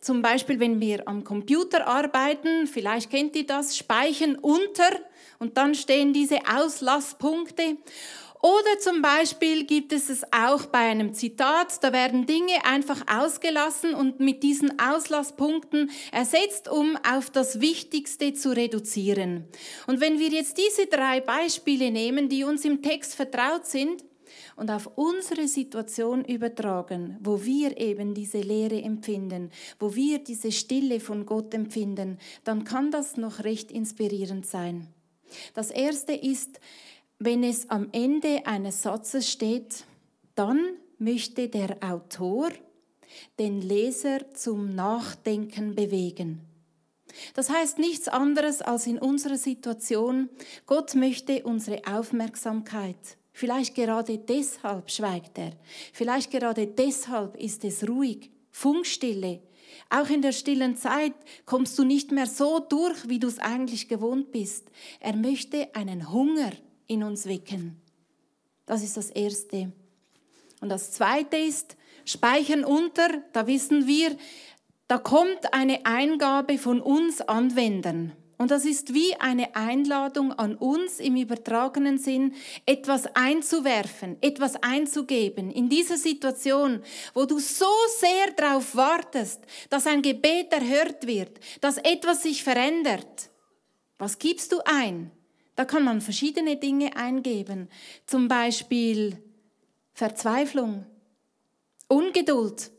zum 0.05 0.21
Beispiel, 0.21 0.59
wenn 0.59 0.79
wir 0.79 1.07
am 1.07 1.24
Computer 1.24 1.88
arbeiten, 1.88 2.67
vielleicht 2.67 3.09
kennt 3.09 3.35
ihr 3.35 3.47
das, 3.47 3.75
speichern 3.75 4.35
unter 4.35 4.91
und 5.39 5.57
dann 5.57 5.74
stehen 5.74 6.13
diese 6.13 6.39
Auslasspunkte. 6.47 7.77
Oder 8.42 8.80
zum 8.80 9.01
Beispiel 9.01 9.65
gibt 9.65 9.92
es 9.92 10.10
es 10.10 10.24
auch 10.32 10.68
bei 10.68 10.80
einem 10.80 11.13
Zitat, 11.13 11.84
da 11.84 11.92
werden 11.94 12.25
Dinge 12.25 12.65
einfach 12.65 13.01
ausgelassen 13.08 13.96
und 13.96 14.20
mit 14.20 14.44
diesen 14.44 14.80
Auslasspunkten 14.80 15.89
ersetzt, 16.12 16.68
um 16.68 16.98
auf 17.10 17.30
das 17.30 17.60
Wichtigste 17.60 18.34
zu 18.34 18.56
reduzieren. 18.56 19.46
Und 19.88 20.00
wenn 20.00 20.20
wir 20.20 20.30
jetzt 20.30 20.58
diese 20.58 20.86
drei 20.86 21.22
Beispiele 21.22 21.92
nehmen, 21.92 22.30
die 22.30 22.44
uns 22.44 22.65
im 22.65 22.82
Text 22.82 23.15
vertraut 23.15 23.65
sind, 23.65 24.04
und 24.56 24.72
auf 24.72 24.89
unsere 24.96 25.48
Situation 25.48 26.24
übertragen, 26.24 27.18
wo 27.22 27.44
wir 27.44 27.77
eben 27.77 28.13
diese 28.13 28.39
Leere 28.39 28.82
empfinden, 28.82 29.51
wo 29.80 29.96
wir 29.96 30.20
diese 30.20 30.51
Stille 30.51 31.00
von 31.00 31.25
Gott 31.25 31.54
empfinden, 31.54 32.18
dann 32.44 32.63
kann 32.63 32.92
das 32.92 33.18
noch 33.18 33.44
recht 33.44 33.72
inspirierend 33.72 34.46
sein. 34.46 34.88
Das 35.54 35.72
erste 35.72 36.13
ist, 36.13 36.60
wenn 37.19 37.43
es 37.43 37.69
am 37.69 37.89
Ende 37.91 38.45
eines 38.45 38.81
Satzes 38.81 39.31
steht, 39.31 39.86
dann 40.36 40.60
möchte 40.98 41.48
der 41.50 41.77
Autor 41.81 42.50
den 43.39 43.62
Leser 43.62 44.34
zum 44.34 44.75
Nachdenken 44.75 45.75
bewegen. 45.75 46.41
Das 47.34 47.50
heißt 47.50 47.79
nichts 47.79 48.07
anderes 48.07 48.62
als 48.62 48.88
in 48.88 48.98
unserer 48.98 49.38
Situation, 49.38 50.29
Gott 50.65 50.95
möchte 50.95 51.43
unsere 51.43 51.81
Aufmerksamkeit. 51.88 53.17
Vielleicht 53.31 53.75
gerade 53.75 54.17
deshalb 54.17 54.89
schweigt 54.91 55.38
er. 55.38 55.51
Vielleicht 55.93 56.31
gerade 56.31 56.67
deshalb 56.67 57.38
ist 57.38 57.63
es 57.63 57.88
ruhig, 57.88 58.31
Funkstille. 58.51 59.41
Auch 59.89 60.10
in 60.10 60.22
der 60.22 60.31
stillen 60.31 60.77
Zeit 60.77 61.13
kommst 61.45 61.77
du 61.77 61.84
nicht 61.84 62.12
mehr 62.12 62.27
so 62.27 62.60
durch, 62.60 63.07
wie 63.07 63.19
du 63.19 63.27
es 63.27 63.39
eigentlich 63.39 63.88
gewohnt 63.88 64.31
bist. 64.31 64.69
Er 65.00 65.15
möchte 65.15 65.74
einen 65.75 66.12
Hunger 66.12 66.51
in 66.88 67.04
uns 67.04 67.25
wecken. 67.25 67.82
Das 68.65 68.84
ist 68.84 68.98
das 68.98 69.10
Erste. 69.10 69.72
Und 70.62 70.70
das 70.70 70.92
Zweite 70.92 71.38
ist, 71.38 71.75
speichern 72.06 72.63
unter, 72.63 73.10
da 73.34 73.48
wissen 73.48 73.88
wir, 73.88 74.18
da 74.88 74.98
kommt 74.98 75.54
eine 75.54 75.86
Eingabe 75.86 76.58
von 76.58 76.80
uns 76.82 77.22
Anwendern. 77.22 78.13
Und 78.38 78.51
das 78.51 78.65
ist 78.65 78.94
wie 78.94 79.15
eine 79.15 79.56
Einladung 79.56 80.34
an 80.34 80.56
uns 80.56 81.00
im 81.00 81.15
übertragenen 81.15 81.98
Sinn, 81.98 82.34
etwas 82.65 83.08
einzuwerfen, 83.15 84.18
etwas 84.22 84.62
einzugeben. 84.62 85.51
In 85.51 85.70
dieser 85.70 85.98
Situation, 85.98 86.82
wo 87.13 87.25
du 87.25 87.39
so 87.39 87.65
sehr 87.98 88.32
darauf 88.36 88.75
wartest, 88.75 89.42
dass 89.70 89.88
ein 89.88 90.01
Gebet 90.01 90.51
erhört 90.51 91.08
wird, 91.08 91.39
dass 91.62 91.77
etwas 91.77 92.24
sich 92.24 92.44
verändert. 92.44 93.30
Was 93.98 94.20
gibst 94.20 94.51
du 94.51 94.60
ein? 94.65 95.12
Da 95.55 95.65
kann 95.65 95.83
man 95.83 96.01
verschiedene 96.01 96.57
Dinge 96.57 96.95
eingeben, 96.97 97.69
zum 98.05 98.27
Beispiel 98.27 99.17
Verzweiflung, 99.93 100.85
Ungeduld, 101.88 102.71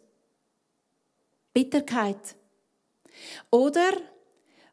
Bitterkeit. 1.55 2.37
Oder 3.51 3.93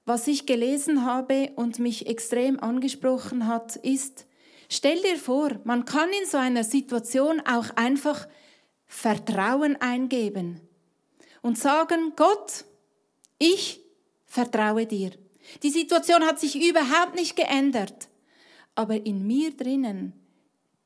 was 0.05 0.27
ich 0.27 0.45
gelesen 0.45 1.05
habe 1.05 1.51
und 1.55 1.79
mich 1.79 2.07
extrem 2.07 2.59
angesprochen 2.59 3.47
hat, 3.47 3.77
ist, 3.77 4.25
stell 4.67 5.01
dir 5.01 5.17
vor, 5.17 5.61
man 5.63 5.85
kann 5.85 6.09
in 6.21 6.27
so 6.27 6.37
einer 6.37 6.65
Situation 6.65 7.41
auch 7.47 7.69
einfach 7.77 8.27
Vertrauen 8.85 9.77
eingeben 9.81 10.59
und 11.41 11.57
sagen, 11.57 12.13
Gott, 12.17 12.65
ich 13.39 13.79
vertraue 14.25 14.85
dir. 14.85 15.11
Die 15.61 15.69
Situation 15.69 16.23
hat 16.23 16.39
sich 16.39 16.55
überhaupt 16.55 17.15
nicht 17.15 17.35
geändert. 17.35 18.09
Aber 18.75 19.05
in 19.05 19.25
mir 19.25 19.55
drinnen 19.55 20.13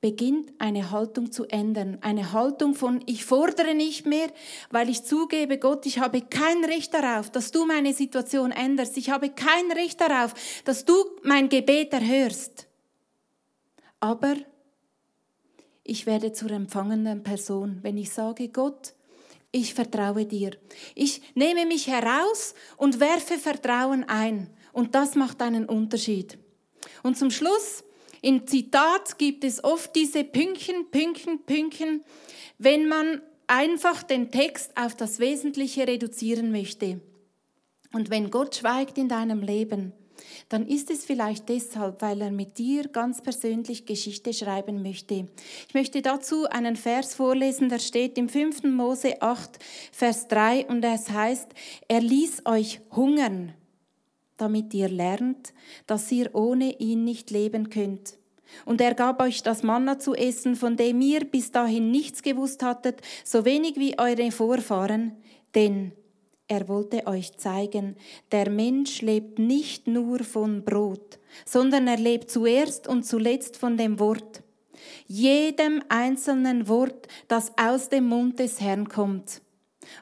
beginnt 0.02 0.54
eine 0.60 0.92
Haltung 0.92 1.32
zu 1.32 1.46
ändern. 1.46 1.98
Eine 2.02 2.32
Haltung 2.32 2.76
von, 2.76 3.02
ich 3.08 3.26
fordere 3.26 3.74
nicht 3.74 4.06
mehr, 4.06 4.28
weil 4.70 4.90
ich 4.90 5.04
zugebe, 5.04 5.58
Gott, 5.58 5.86
ich 5.86 6.00
habe 6.00 6.22
kein 6.22 6.64
Recht 6.64 6.94
darauf, 6.94 7.32
dass 7.32 7.52
du 7.52 7.66
meine 7.66 7.94
Situation 7.94 8.52
änderst. 8.52 8.98
Ich 8.98 9.10
habe 9.10 9.30
kein 9.30 9.72
Recht 9.72 10.00
darauf, 10.00 10.34
dass 10.66 10.86
du 10.86 10.94
mein 11.24 11.50
Gebet 11.50 11.94
erhörst. 11.94 12.68
Aber 14.00 14.36
ich 15.84 16.06
werde 16.06 16.34
zur 16.34 16.52
empfangenden 16.52 17.24
Person, 17.24 17.80
wenn 17.82 17.98
ich 17.98 18.12
sage, 18.12 18.50
Gott, 18.50 18.94
ich 19.52 19.74
vertraue 19.74 20.26
dir. 20.26 20.52
Ich 20.96 21.22
nehme 21.36 21.66
mich 21.66 21.88
heraus 21.88 22.54
und 22.78 23.00
werfe 23.00 23.38
Vertrauen 23.38 24.04
ein. 24.04 24.50
Und 24.74 24.96
das 24.96 25.16
macht 25.16 25.42
einen 25.42 25.66
Unterschied. 25.66 26.38
Und 27.04 27.18
zum 27.18 27.32
Schluss, 27.32 27.84
im 28.22 28.46
Zitat 28.48 29.18
gibt 29.18 29.44
es 29.44 29.64
oft 29.64 29.96
diese 29.96 30.24
Pünktchen, 30.24 30.90
Pünktchen, 30.92 31.44
Pünktchen, 31.46 32.04
wenn 32.58 32.88
man 32.88 33.22
einfach 33.48 34.04
den 34.04 34.32
Text 34.32 34.76
auf 34.76 34.96
das 34.96 35.20
Wesentliche 35.20 35.88
reduzieren 35.88 36.52
möchte. 36.52 37.00
Und 37.94 38.10
wenn 38.10 38.30
Gott 38.30 38.56
schweigt 38.56 38.98
in 38.98 39.08
deinem 39.08 39.42
Leben, 39.42 39.94
dann 40.50 40.68
ist 40.68 40.90
es 40.90 41.06
vielleicht 41.06 41.50
deshalb, 41.50 42.02
weil 42.02 42.22
er 42.22 42.32
mit 42.32 42.58
dir 42.58 42.88
ganz 42.88 43.22
persönlich 43.22 43.86
Geschichte 43.86 44.34
schreiben 44.34 44.82
möchte. 44.82 45.28
Ich 45.68 45.74
möchte 45.74 46.02
dazu 46.02 46.46
einen 46.46 46.76
Vers 46.76 47.16
vorlesen, 47.16 47.70
der 47.70 47.80
steht 47.80 48.18
im 48.18 48.30
5. 48.30 48.64
Mose 48.64 49.22
8, 49.22 49.60
Vers 49.92 50.28
3 50.28 50.68
und 50.68 50.84
es 50.84 51.10
heißt, 51.10 51.48
er 51.88 52.02
ließ 52.02 52.44
euch 52.46 52.82
hungern, 52.96 53.54
damit 54.38 54.74
ihr 54.74 54.90
lernt, 54.90 55.54
dass 55.86 56.12
ihr 56.12 56.34
ohne 56.34 56.80
ihn 56.80 57.04
nicht 57.04 57.32
leben 57.32 57.70
könnt. 57.70 58.18
Und 58.66 58.82
er 58.82 58.94
gab 58.94 59.22
euch 59.22 59.44
das 59.44 59.64
Manna 59.64 60.00
zu 60.00 60.14
essen, 60.14 60.56
von 60.56 60.78
dem 60.78 61.02
ihr 61.02 61.26
bis 61.26 61.52
dahin 61.52 61.92
nichts 61.92 62.22
gewusst 62.22 62.64
hattet, 62.64 63.02
so 63.24 63.46
wenig 63.46 63.76
wie 63.76 64.00
eure 64.00 64.32
Vorfahren, 64.32 65.18
denn 65.56 65.92
er 66.48 66.68
wollte 66.70 67.06
euch 67.08 67.38
zeigen, 67.38 67.98
der 68.32 68.50
Mensch 68.50 69.02
lebt 69.02 69.38
nicht 69.38 69.88
nur 69.88 70.24
von 70.24 70.64
Brot, 70.64 71.20
sondern 71.46 71.88
er 71.88 71.98
lebt 71.98 72.32
zuerst 72.32 72.88
und 72.88 73.04
zuletzt 73.04 73.58
von 73.58 73.76
dem 73.76 74.00
Wort. 74.00 74.44
Jedem 75.08 75.84
einzelnen 75.90 76.68
Wort, 76.68 77.08
das 77.28 77.52
aus 77.58 77.90
dem 77.90 78.08
Mund 78.08 78.40
des 78.40 78.62
Herrn 78.62 78.88
kommt. 78.88 79.42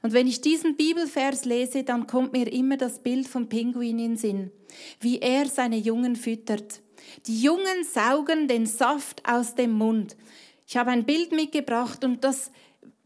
Und 0.02 0.14
wenn 0.14 0.28
ich 0.28 0.42
diesen 0.42 0.76
Bibelvers 0.76 1.46
lese, 1.46 1.84
dann 1.84 2.08
kommt 2.08 2.34
mir 2.34 2.52
immer 2.52 2.78
das 2.78 3.00
Bild 3.00 3.28
vom 3.28 3.50
Pinguin 3.50 4.00
in 4.00 4.18
Sinn, 4.18 4.52
wie 5.00 5.20
er 5.20 5.48
seine 5.48 5.78
Jungen 5.78 6.16
füttert. 6.16 6.82
Die 7.28 7.42
Jungen 7.42 7.84
saugen 7.92 8.48
den 8.48 8.66
Saft 8.66 9.22
aus 9.28 9.56
dem 9.56 9.74
Mund. 9.74 10.16
Ich 10.68 10.78
habe 10.78 10.92
ein 10.92 11.06
Bild 11.06 11.32
mitgebracht 11.32 12.04
und 12.04 12.24
das, 12.24 12.52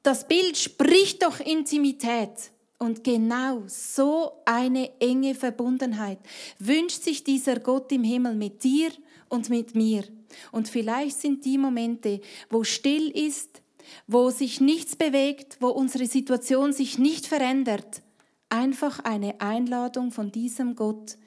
das 0.03 0.27
Bild 0.27 0.57
spricht 0.57 1.23
doch 1.23 1.39
Intimität. 1.39 2.51
Und 2.79 3.03
genau 3.03 3.63
so 3.67 4.41
eine 4.45 4.99
enge 5.01 5.35
Verbundenheit 5.35 6.19
wünscht 6.59 7.03
sich 7.03 7.25
dieser 7.25 7.59
Gott 7.59 7.91
im 7.91 8.03
Himmel 8.03 8.35
mit 8.35 8.63
dir 8.63 8.89
und 9.27 9.49
mit 9.49 9.75
mir. 9.75 10.05
Und 10.51 10.69
vielleicht 10.69 11.19
sind 11.19 11.43
die 11.43 11.57
Momente, 11.57 12.21
wo 12.49 12.63
still 12.63 13.09
ist, 13.09 13.61
wo 14.07 14.29
sich 14.29 14.61
nichts 14.61 14.95
bewegt, 14.95 15.57
wo 15.59 15.67
unsere 15.67 16.05
Situation 16.05 16.71
sich 16.71 16.97
nicht 16.97 17.25
verändert, 17.25 18.01
einfach 18.47 18.99
eine 19.01 19.41
Einladung 19.41 20.11
von 20.11 20.31
diesem 20.31 20.75
Gott, 20.75 21.17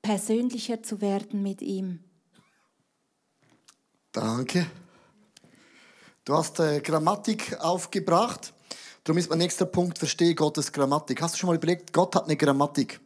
persönlicher 0.00 0.82
zu 0.82 1.00
werden 1.00 1.42
mit 1.42 1.60
ihm. 1.60 2.04
Danke. 4.12 4.66
Du 6.24 6.34
hast 6.34 6.60
äh, 6.60 6.80
Grammatik 6.80 7.58
aufgebracht. 7.58 8.54
Darum 9.08 9.16
ist 9.16 9.30
mein 9.30 9.38
nächster 9.38 9.64
Punkt, 9.64 9.96
verstehe 9.96 10.34
Gottes 10.34 10.70
Grammatik. 10.70 11.22
Hast 11.22 11.32
du 11.32 11.38
schon 11.38 11.46
mal 11.46 11.56
überlegt, 11.56 11.94
Gott 11.94 12.14
hat 12.14 12.24
eine 12.24 12.36
Grammatik. 12.36 13.00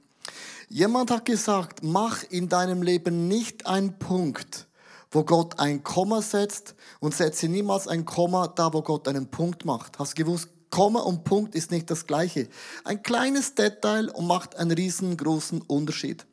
Jemand 0.69 1.13
hat 1.13 1.25
gesagt, 1.25 1.85
mach 1.85 2.25
in 2.25 2.49
deinem 2.49 2.83
Leben 2.83 3.29
nicht 3.29 3.67
einen 3.69 3.97
Punkt, 4.01 4.67
wo 5.13 5.23
Gott 5.23 5.61
ein 5.61 5.85
Komma 5.85 6.21
setzt 6.21 6.75
und 6.99 7.15
setze 7.15 7.47
niemals 7.47 7.87
ein 7.87 8.05
Komma 8.05 8.49
da, 8.49 8.73
wo 8.73 8.83
Gott 8.83 9.07
einen 9.07 9.29
Punkt 9.29 9.65
macht. 9.65 10.01
Hast 10.01 10.19
du 10.19 10.25
gewusst, 10.25 10.49
Komma 10.71 10.99
und 10.99 11.23
Punkt 11.23 11.55
ist 11.55 11.71
nicht 11.71 11.89
das 11.89 12.05
gleiche. 12.05 12.49
Ein 12.83 13.05
kleines 13.05 13.55
Detail 13.55 14.09
und 14.09 14.27
macht 14.27 14.57
einen 14.57 14.73
riesengroßen 14.73 15.63
Unterschied. 15.63 16.27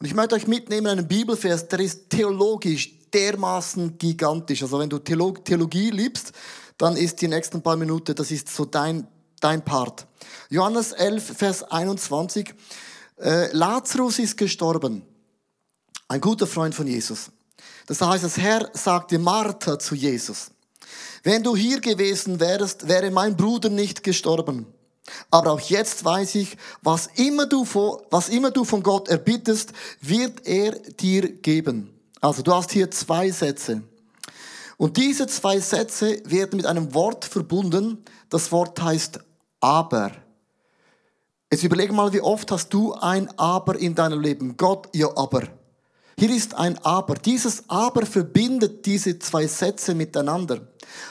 Und 0.00 0.06
ich 0.06 0.14
möchte 0.16 0.34
euch 0.34 0.48
mitnehmen 0.48 0.88
einen 0.88 1.06
Bibelvers, 1.06 1.68
der 1.68 1.78
ist 1.78 2.10
theologisch 2.10 2.98
dermaßen 3.12 3.96
gigantisch. 3.96 4.62
Also 4.62 4.80
wenn 4.80 4.90
du 4.90 4.98
Theologie 4.98 5.90
liebst, 5.90 6.32
dann 6.78 6.96
ist 6.96 7.20
die 7.20 7.28
nächsten 7.28 7.62
paar 7.62 7.76
Minuten, 7.76 8.14
das 8.14 8.30
ist 8.30 8.48
so 8.48 8.64
dein, 8.64 9.06
dein 9.40 9.64
Part. 9.64 10.06
Johannes 10.50 10.92
11, 10.92 11.36
Vers 11.36 11.62
21. 11.64 12.54
Äh, 13.20 13.52
Lazarus 13.52 14.18
ist 14.18 14.36
gestorben. 14.36 15.02
Ein 16.08 16.20
guter 16.20 16.46
Freund 16.46 16.74
von 16.74 16.86
Jesus. 16.86 17.30
Das 17.86 18.00
heißt, 18.00 18.24
das 18.24 18.38
Herr 18.38 18.70
sagte 18.72 19.18
Martha 19.18 19.78
zu 19.78 19.94
Jesus, 19.94 20.50
wenn 21.22 21.42
du 21.42 21.56
hier 21.56 21.80
gewesen 21.80 22.40
wärst, 22.40 22.88
wäre 22.88 23.10
mein 23.10 23.36
Bruder 23.36 23.70
nicht 23.70 24.02
gestorben. 24.02 24.66
Aber 25.30 25.52
auch 25.52 25.60
jetzt 25.60 26.04
weiß 26.04 26.34
ich, 26.36 26.56
was 26.82 27.08
immer 27.16 27.46
du, 27.46 27.66
was 28.10 28.28
immer 28.28 28.50
du 28.50 28.64
von 28.64 28.82
Gott 28.82 29.08
erbittest, 29.08 29.72
wird 30.00 30.46
er 30.46 30.72
dir 30.72 31.28
geben. 31.28 31.90
Also 32.20 32.42
du 32.42 32.54
hast 32.54 32.72
hier 32.72 32.90
zwei 32.90 33.30
Sätze. 33.30 33.82
Und 34.76 34.96
diese 34.96 35.26
zwei 35.26 35.60
Sätze 35.60 36.20
werden 36.24 36.56
mit 36.56 36.66
einem 36.66 36.94
Wort 36.94 37.24
verbunden. 37.24 38.04
Das 38.28 38.50
Wort 38.52 38.82
heißt 38.82 39.20
aber. 39.60 40.12
Jetzt 41.52 41.62
überlege 41.62 41.92
mal, 41.92 42.12
wie 42.12 42.20
oft 42.20 42.50
hast 42.50 42.74
du 42.74 42.94
ein 42.94 43.30
Aber 43.38 43.78
in 43.78 43.94
deinem 43.94 44.20
Leben? 44.20 44.56
Gott, 44.56 44.88
ja, 44.92 45.08
aber. 45.16 45.42
Hier 46.18 46.30
ist 46.30 46.54
ein 46.54 46.78
Aber. 46.84 47.14
Dieses 47.14 47.68
Aber 47.68 48.06
verbindet 48.06 48.86
diese 48.86 49.18
zwei 49.18 49.46
Sätze 49.46 49.94
miteinander. 49.94 50.60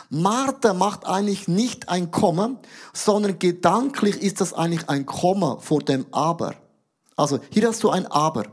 Martha 0.09 0.73
macht 0.73 1.05
eigentlich 1.05 1.47
nicht 1.47 1.89
ein 1.89 2.11
Komma, 2.11 2.59
sondern 2.93 3.39
gedanklich 3.39 4.21
ist 4.21 4.41
das 4.41 4.53
eigentlich 4.53 4.89
ein 4.89 5.05
Komma 5.05 5.57
vor 5.59 5.81
dem 5.81 6.05
Aber. 6.11 6.55
Also 7.15 7.39
hier 7.49 7.67
hast 7.67 7.83
du 7.83 7.89
ein 7.89 8.07
Aber. 8.07 8.45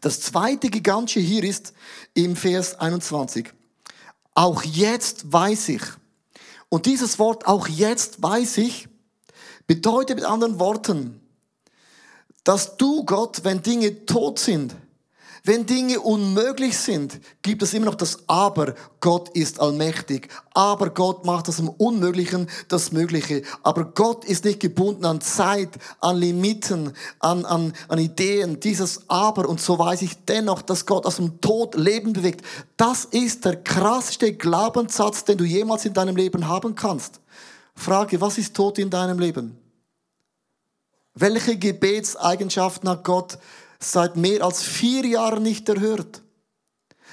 Das 0.00 0.20
zweite 0.20 0.68
Gigantische 0.68 1.20
hier 1.20 1.44
ist 1.44 1.72
im 2.14 2.36
Vers 2.36 2.78
21. 2.78 3.52
Auch 4.38 4.62
jetzt 4.62 5.32
weiß 5.32 5.70
ich. 5.70 5.82
Und 6.68 6.86
dieses 6.86 7.18
Wort, 7.18 7.48
auch 7.48 7.66
jetzt 7.66 8.22
weiß 8.22 8.58
ich, 8.58 8.88
bedeutet 9.66 10.14
mit 10.14 10.24
anderen 10.24 10.60
Worten, 10.60 11.20
dass 12.44 12.76
du 12.76 13.04
Gott, 13.04 13.42
wenn 13.42 13.64
Dinge 13.64 14.06
tot 14.06 14.38
sind, 14.38 14.76
wenn 15.44 15.66
Dinge 15.66 16.00
unmöglich 16.00 16.76
sind, 16.76 17.20
gibt 17.42 17.62
es 17.62 17.74
immer 17.74 17.86
noch 17.86 17.94
das 17.94 18.18
Aber. 18.26 18.74
Gott 19.00 19.28
ist 19.30 19.60
allmächtig. 19.60 20.28
Aber 20.54 20.90
Gott 20.90 21.24
macht 21.24 21.48
aus 21.48 21.56
dem 21.56 21.68
Unmöglichen 21.68 22.48
das 22.68 22.92
Mögliche. 22.92 23.42
Aber 23.62 23.84
Gott 23.84 24.24
ist 24.24 24.44
nicht 24.44 24.60
gebunden 24.60 25.04
an 25.04 25.20
Zeit, 25.20 25.70
an 26.00 26.16
Limiten, 26.16 26.92
an, 27.20 27.44
an, 27.44 27.72
an 27.88 27.98
Ideen. 27.98 28.60
Dieses 28.60 29.08
Aber. 29.08 29.48
Und 29.48 29.60
so 29.60 29.78
weiß 29.78 30.02
ich 30.02 30.24
dennoch, 30.24 30.62
dass 30.62 30.86
Gott 30.86 31.06
aus 31.06 31.16
dem 31.16 31.40
Tod 31.40 31.74
Leben 31.76 32.12
bewegt. 32.12 32.44
Das 32.76 33.04
ist 33.04 33.44
der 33.44 33.56
krasseste 33.56 34.32
Glaubenssatz, 34.32 35.24
den 35.24 35.38
du 35.38 35.44
jemals 35.44 35.84
in 35.84 35.94
deinem 35.94 36.16
Leben 36.16 36.48
haben 36.48 36.74
kannst. 36.74 37.20
Frage, 37.74 38.20
was 38.20 38.38
ist 38.38 38.54
Tod 38.54 38.78
in 38.78 38.90
deinem 38.90 39.18
Leben? 39.18 39.56
Welche 41.14 41.56
Gebetseigenschaften 41.56 42.88
hat 42.88 43.04
Gott 43.04 43.38
seit 43.78 44.16
mehr 44.16 44.42
als 44.44 44.62
vier 44.62 45.04
Jahren 45.06 45.42
nicht 45.42 45.68
erhört. 45.68 46.22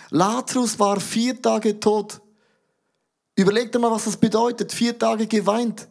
Lazarus 0.10 0.80
war 0.80 1.00
vier 1.00 1.42
Tage 1.42 1.80
tot. 1.80 2.22
Überlegt 3.36 3.78
mal, 3.80 3.92
was 3.92 4.06
das 4.06 4.18
bedeutet. 4.18 4.72
Vier 4.72 4.98
Tage 4.98 5.28
geweint. 5.28 5.88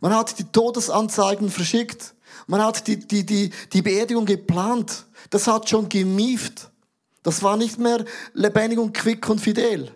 Man 0.00 0.14
hat 0.14 0.38
die 0.38 0.44
Todesanzeigen 0.44 1.50
verschickt. 1.50 2.14
Man 2.46 2.62
hat 2.62 2.86
die, 2.86 2.98
die, 2.98 3.24
die, 3.24 3.50
die 3.72 3.82
Beerdigung 3.82 4.24
geplant. 4.24 5.06
Das 5.30 5.46
hat 5.46 5.68
schon 5.68 5.88
gemieft. 5.88 6.70
Das 7.22 7.42
war 7.42 7.56
nicht 7.56 7.78
mehr 7.78 8.04
lebendig 8.32 8.78
und 8.78 8.94
quick 8.94 9.28
und 9.28 9.40
fidel 9.40 9.92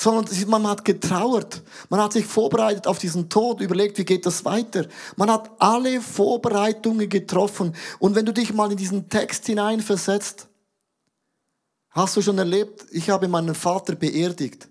sondern 0.00 0.48
man 0.48 0.66
hat 0.66 0.86
getrauert. 0.86 1.62
Man 1.90 2.00
hat 2.00 2.14
sich 2.14 2.24
vorbereitet 2.24 2.86
auf 2.86 2.98
diesen 2.98 3.28
Tod, 3.28 3.60
überlegt, 3.60 3.98
wie 3.98 4.06
geht 4.06 4.24
das 4.24 4.46
weiter. 4.46 4.86
Man 5.16 5.30
hat 5.30 5.50
alle 5.58 6.00
Vorbereitungen 6.00 7.06
getroffen. 7.06 7.74
Und 7.98 8.14
wenn 8.14 8.24
du 8.24 8.32
dich 8.32 8.54
mal 8.54 8.70
in 8.70 8.78
diesen 8.78 9.10
Text 9.10 9.44
hineinversetzt, 9.44 10.48
hast 11.90 12.16
du 12.16 12.22
schon 12.22 12.38
erlebt, 12.38 12.86
ich 12.92 13.10
habe 13.10 13.28
meinen 13.28 13.54
Vater 13.54 13.94
beerdigt. 13.94 14.68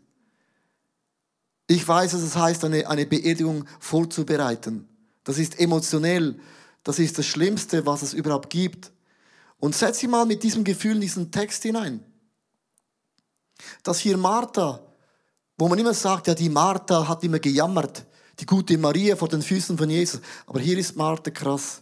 Ich 1.68 1.88
weiß, 1.88 2.16
was 2.16 2.22
es 2.22 2.36
heißt, 2.36 2.66
eine, 2.66 2.90
eine 2.90 3.06
Beerdigung 3.06 3.66
vorzubereiten. 3.80 4.90
Das 5.24 5.38
ist 5.38 5.60
emotionell. 5.60 6.40
Das 6.84 6.98
ist 6.98 7.20
das 7.20 7.28
Schlimmste, 7.28 7.86
was 7.86 8.02
es 8.02 8.14
überhaupt 8.14 8.50
gibt. 8.50 8.92
Und 9.60 9.76
setz 9.76 10.00
dich 10.00 10.10
mal 10.10 10.26
mit 10.26 10.42
diesem 10.42 10.64
Gefühl 10.64 10.96
in 10.96 11.02
diesen 11.02 11.32
Text 11.32 11.62
hinein. 11.62 12.04
Dass 13.84 14.00
hier 14.00 14.18
Martha 14.18 14.89
wo 15.60 15.68
man 15.68 15.78
immer 15.78 15.94
sagt, 15.94 16.28
ja, 16.28 16.34
die 16.34 16.48
Martha 16.48 17.06
hat 17.06 17.22
immer 17.22 17.40
gejammert, 17.40 18.06
die 18.40 18.46
gute 18.46 18.78
Maria 18.78 19.18
vor 19.18 19.28
den 19.28 19.42
Füßen 19.42 19.78
von 19.78 19.90
Jesus. 19.90 20.22
Aber 20.48 20.62
hier 20.62 20.78
ist 20.78 20.96
Martha 20.96 21.32
krass. 21.32 21.82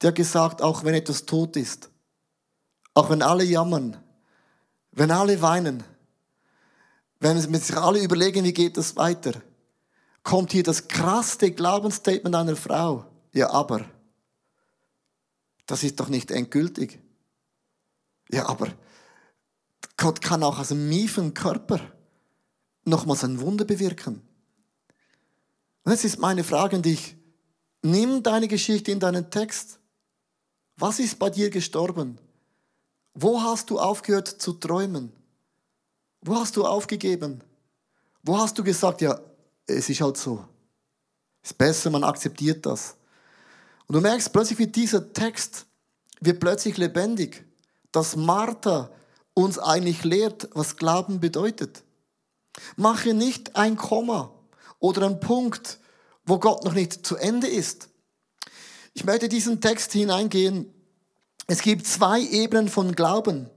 Die 0.00 0.06
hat 0.06 0.14
gesagt, 0.14 0.62
auch 0.62 0.84
wenn 0.84 0.94
etwas 0.94 1.26
tot 1.26 1.54
ist, 1.56 1.90
auch 2.94 3.10
wenn 3.10 3.20
alle 3.20 3.44
jammern, 3.44 3.98
wenn 4.92 5.10
alle 5.10 5.42
weinen, 5.42 5.84
wenn 7.20 7.38
sich 7.38 7.76
alle 7.76 8.02
überlegen, 8.02 8.42
wie 8.44 8.54
geht 8.54 8.78
das 8.78 8.96
weiter, 8.96 9.34
kommt 10.22 10.52
hier 10.52 10.62
das 10.62 10.88
krasseste 10.88 11.50
Glaubensstatement 11.50 12.34
einer 12.34 12.56
Frau. 12.56 13.04
Ja, 13.34 13.50
aber, 13.50 13.84
das 15.66 15.82
ist 15.82 16.00
doch 16.00 16.08
nicht 16.08 16.30
endgültig. 16.30 17.00
Ja, 18.30 18.48
aber 18.48 18.68
Gott 19.98 20.22
kann 20.22 20.42
auch 20.42 20.58
aus 20.58 20.72
einem 20.72 20.88
miefen 20.88 21.34
Körper 21.34 21.80
nochmals 22.84 23.24
ein 23.24 23.40
Wunder 23.40 23.64
bewirken. 23.64 24.22
Und 25.84 25.92
jetzt 25.92 26.04
ist 26.04 26.18
meine 26.18 26.44
Frage 26.44 26.76
an 26.76 26.82
dich. 26.82 27.16
Nimm 27.82 28.22
deine 28.22 28.48
Geschichte 28.48 28.90
in 28.90 29.00
deinen 29.00 29.30
Text. 29.30 29.78
Was 30.76 30.98
ist 30.98 31.18
bei 31.18 31.30
dir 31.30 31.50
gestorben? 31.50 32.18
Wo 33.14 33.42
hast 33.42 33.70
du 33.70 33.78
aufgehört 33.78 34.28
zu 34.28 34.54
träumen? 34.54 35.12
Wo 36.22 36.36
hast 36.36 36.56
du 36.56 36.64
aufgegeben? 36.64 37.42
Wo 38.22 38.38
hast 38.38 38.58
du 38.58 38.64
gesagt, 38.64 39.02
ja, 39.02 39.20
es 39.66 39.88
ist 39.88 40.00
halt 40.00 40.16
so. 40.16 40.44
Es 41.42 41.50
ist 41.50 41.58
besser, 41.58 41.90
man 41.90 42.04
akzeptiert 42.04 42.64
das. 42.64 42.96
Und 43.86 43.94
du 43.94 44.00
merkst 44.00 44.32
plötzlich, 44.32 44.58
wie 44.58 44.66
dieser 44.66 45.12
Text 45.12 45.66
wird 46.20 46.40
plötzlich 46.40 46.78
lebendig, 46.78 47.44
dass 47.92 48.16
Martha 48.16 48.90
uns 49.34 49.58
eigentlich 49.58 50.04
lehrt, 50.04 50.48
was 50.54 50.76
Glauben 50.76 51.20
bedeutet. 51.20 51.82
Mache 52.76 53.14
nicht 53.14 53.56
ein 53.56 53.76
Komma 53.76 54.32
oder 54.78 55.06
einen 55.06 55.20
Punkt, 55.20 55.78
wo 56.26 56.38
Gott 56.38 56.64
noch 56.64 56.74
nicht 56.74 57.06
zu 57.06 57.16
Ende 57.16 57.46
ist. 57.46 57.88
Ich 58.94 59.04
möchte 59.04 59.28
diesen 59.28 59.60
Text 59.60 59.92
hineingehen. 59.92 60.72
Es 61.46 61.60
gibt 61.60 61.86
zwei 61.86 62.20
Ebenen 62.20 62.68
von 62.68 62.94
Glauben. 62.94 63.50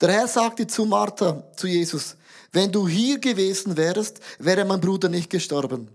Der 0.00 0.12
Herr 0.12 0.28
sagte 0.28 0.66
zu 0.66 0.86
Martha, 0.86 1.44
zu 1.56 1.66
Jesus, 1.66 2.16
wenn 2.52 2.72
du 2.72 2.88
hier 2.88 3.18
gewesen 3.18 3.76
wärst, 3.76 4.20
wäre 4.38 4.64
mein 4.64 4.80
Bruder 4.80 5.08
nicht 5.08 5.30
gestorben. 5.30 5.90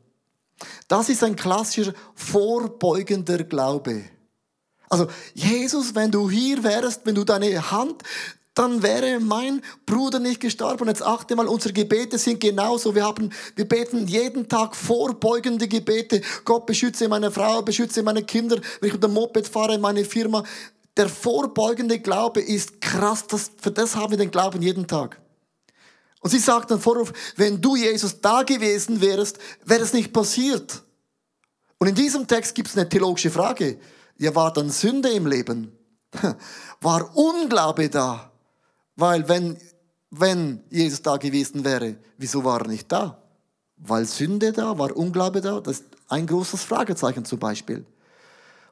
Das 0.88 1.10
ist 1.10 1.24
ein 1.24 1.36
klassischer 1.36 1.94
vorbeugender 2.14 3.44
Glaube. 3.44 4.06
Also, 4.90 5.08
Jesus, 5.34 5.96
wenn 5.96 6.12
du 6.12 6.30
hier 6.30 6.64
wärst, 6.64 7.02
wenn 7.06 7.16
du 7.16 7.24
deine 7.24 7.72
Hand 7.72 8.04
dann 8.56 8.82
wäre 8.82 9.20
mein 9.20 9.62
Bruder 9.86 10.18
nicht 10.20 10.40
gestorben. 10.40 10.88
Jetzt 10.88 11.04
achte 11.04 11.36
mal, 11.36 11.48
unsere 11.48 11.74
Gebete 11.74 12.18
sind 12.18 12.40
genauso. 12.40 12.96
Wir 12.96 13.04
haben, 13.04 13.30
wir 13.56 13.68
beten 13.68 14.08
jeden 14.08 14.48
Tag 14.48 14.76
vorbeugende 14.76 15.68
Gebete. 15.68 16.22
Gott 16.46 16.66
beschütze 16.66 17.10
meine 17.10 17.32
Frau, 17.32 17.62
beschütze 17.62 18.02
meine 18.02 18.24
Kinder, 18.24 18.60
wenn 18.80 18.88
ich 18.88 18.94
mit 18.94 19.04
dem 19.04 19.14
Moped 19.14 19.48
fahre 19.48 19.76
in 19.76 19.82
meine 19.82 20.06
Firma. 20.06 20.44
Der 20.96 21.10
vorbeugende 21.10 22.00
Glaube 22.00 22.40
ist 22.40 22.80
krass. 22.80 23.28
Das, 23.28 23.52
für 23.62 23.72
das 23.72 23.94
haben 23.98 24.12
wir 24.12 24.18
den 24.18 24.32
Glauben 24.32 24.62
jeden 24.62 24.88
Tag. 24.88 25.20
Und 26.22 26.30
sie 26.32 26.40
sagt 26.40 26.72
dann 26.72 26.80
Vorwurf, 26.80 27.12
wenn 27.36 27.62
du 27.62 27.76
Jesus 27.76 28.22
da 28.22 28.44
gewesen 28.44 29.02
wärst, 29.02 29.38
wäre 29.66 29.82
es 29.82 29.92
nicht 29.92 30.14
passiert. 30.14 30.82
Und 31.78 31.90
in 31.90 31.96
diesem 31.96 32.26
Text 32.26 32.56
gibt 32.56 32.70
es 32.70 32.78
eine 32.78 32.88
theologische 32.88 33.30
Frage. 33.30 33.80
Ja, 34.18 34.34
war 34.34 34.54
dann 34.54 34.70
Sünde 34.70 35.10
im 35.10 35.28
Leben? 35.28 35.78
War 36.80 37.16
Unglaube 37.18 37.90
da? 37.90 38.32
Weil 38.96 39.28
wenn, 39.28 39.58
wenn 40.12 40.64
Jesus 40.70 41.02
da 41.02 41.18
gewesen 41.18 41.64
wäre, 41.66 41.96
wieso 42.18 42.44
war 42.44 42.62
er 42.62 42.68
nicht 42.68 42.92
da? 42.92 43.22
Weil 43.78 44.06
Sünde 44.06 44.54
da, 44.54 44.78
war 44.78 44.96
Unglaube 44.96 45.42
da? 45.42 45.60
Das 45.60 45.80
ist 45.80 45.86
ein 46.08 46.28
großes 46.28 46.64
Fragezeichen 46.64 47.26
zum 47.26 47.40
Beispiel. 47.40 47.86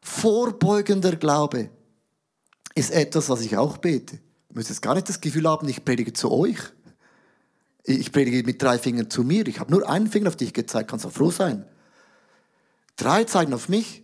Vorbeugender 0.01 1.15
Glaube. 1.15 1.69
ist 2.75 2.91
etwas, 2.91 3.29
was 3.29 3.41
ich 3.41 3.57
auch 3.57 3.77
bete. 3.77 4.15
Ihr 4.15 4.55
müsst 4.55 4.69
jetzt 4.69 4.81
gar 4.81 4.95
nicht 4.95 5.09
das 5.09 5.21
Gefühl 5.21 5.47
haben, 5.47 5.67
ich 5.67 5.83
predige 5.83 6.13
zu 6.13 6.31
euch. 6.31 6.57
Ich 7.83 8.11
predige 8.11 8.43
mit 8.45 8.61
drei 8.61 8.77
Fingern 8.77 9.09
zu 9.09 9.23
mir. 9.23 9.45
Ich 9.47 9.59
habe 9.59 9.71
nur 9.71 9.89
einen 9.89 10.07
Finger 10.07 10.29
auf 10.29 10.37
dich 10.37 10.53
gezeigt, 10.53 10.89
kannst 10.89 11.05
auch 11.05 11.11
froh 11.11 11.31
sein. 11.31 11.65
Drei 12.95 13.25
zeigen 13.25 13.53
auf 13.53 13.67
mich. 13.67 14.03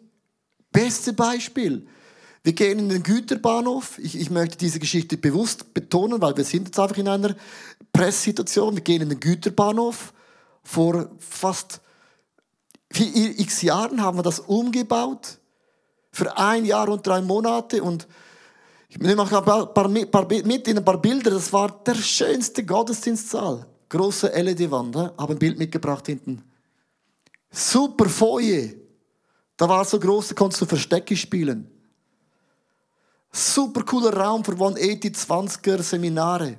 Beste 0.72 1.14
Beispiel. 1.14 1.88
Wir 2.44 2.54
gehen 2.54 2.80
in 2.80 2.90
den 2.90 3.04
Güterbahnhof. 3.04 4.00
Ich, 4.00 4.18
ich 4.18 4.30
möchte 4.30 4.58
diese 4.58 4.80
Geschichte 4.80 5.18
bewusst 5.18 5.74
betonen, 5.74 6.22
weil 6.22 6.38
wir 6.38 6.46
sind 6.46 6.68
jetzt 6.68 6.80
einfach 6.80 6.98
in 6.98 7.08
einer 7.08 7.36
Presssituation. 7.92 8.76
Wir 8.76 8.84
gehen 8.84 9.02
in 9.02 9.10
den 9.10 9.20
Güterbahnhof. 9.20 10.14
Vor 10.64 11.10
fast 11.20 11.82
x 12.94 13.62
Jahren 13.62 14.02
haben 14.02 14.18
wir 14.18 14.24
das 14.24 14.40
umgebaut. 14.40 15.38
Für 16.12 16.38
ein 16.38 16.66
Jahr 16.66 16.90
und 16.90 17.06
drei 17.06 17.22
Monate. 17.22 17.84
Und 17.84 18.08
ich 18.88 18.98
nehme 19.00 19.22
auch 19.22 19.32
ein 19.32 19.44
paar, 19.44 19.74
paar, 19.74 19.90
paar, 19.90 20.28
mit 20.28 20.68
in 20.68 20.78
ein 20.78 20.86
paar 20.86 21.02
Bilder. 21.02 21.32
Das 21.32 21.52
war 21.52 21.84
der 21.84 21.96
schönste 21.96 22.66
Gottesdienstsaal. 22.66 23.68
Große 23.90 24.28
LED-Wand. 24.28 24.96
Habe 24.96 25.34
ein 25.34 25.40
Bild 25.40 25.60
mitgebracht 25.60 26.06
hinten. 26.06 26.42
Super 27.52 28.08
Foyer. 28.08 28.70
Da 29.58 29.68
war 29.68 29.84
so 29.84 30.00
groß, 30.00 30.30
da 30.30 30.36
konntest 30.36 30.62
du 30.62 30.66
Verstecke 30.66 31.18
spielen. 31.18 31.70
Super 33.32 33.84
cooler 33.84 34.16
Raum 34.16 34.44
für 34.44 34.54
180 34.54 35.14
20er 35.14 35.82
Seminare. 35.84 36.58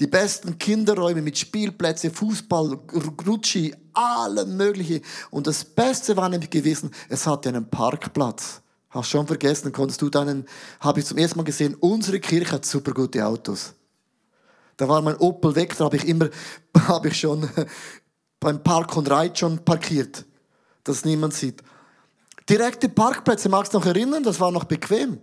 Die 0.00 0.06
besten 0.06 0.58
Kinderräume 0.58 1.22
mit 1.22 1.38
Spielplätzen, 1.38 2.10
Fußball, 2.10 2.78
Rutschi, 3.26 3.74
allem 3.92 4.56
Mögliche. 4.56 5.02
Und 5.30 5.46
das 5.46 5.64
Beste 5.64 6.16
war 6.16 6.28
nämlich 6.28 6.50
gewesen, 6.50 6.90
es 7.08 7.26
hatte 7.26 7.50
einen 7.50 7.68
Parkplatz. 7.68 8.62
Hast 8.88 9.10
schon 9.10 9.26
vergessen, 9.26 9.72
konntest 9.72 10.02
du 10.02 10.08
deinen, 10.08 10.46
habe 10.80 11.00
ich 11.00 11.06
zum 11.06 11.18
ersten 11.18 11.38
Mal 11.38 11.44
gesehen, 11.44 11.76
unsere 11.78 12.18
Kirche 12.18 12.52
hat 12.52 12.64
super 12.64 12.92
gute 12.92 13.24
Autos. 13.24 13.74
Da 14.76 14.88
war 14.88 15.02
mein 15.02 15.16
Opel 15.18 15.54
weg, 15.54 15.76
da 15.76 15.84
habe 15.84 15.96
ich 15.96 16.08
immer, 16.08 16.30
habe 16.88 17.08
ich 17.08 17.20
schon 17.20 17.48
beim 18.40 18.62
Park 18.62 18.96
und 18.96 19.08
Ride 19.08 19.36
schon 19.36 19.64
parkiert, 19.64 20.24
dass 20.82 21.04
niemand 21.04 21.34
sieht. 21.34 21.62
Direkte 22.48 22.88
Parkplätze, 22.88 23.48
magst 23.48 23.74
du 23.74 23.78
noch 23.78 23.86
erinnern? 23.86 24.24
Das 24.24 24.40
war 24.40 24.50
noch 24.50 24.64
bequem. 24.64 25.20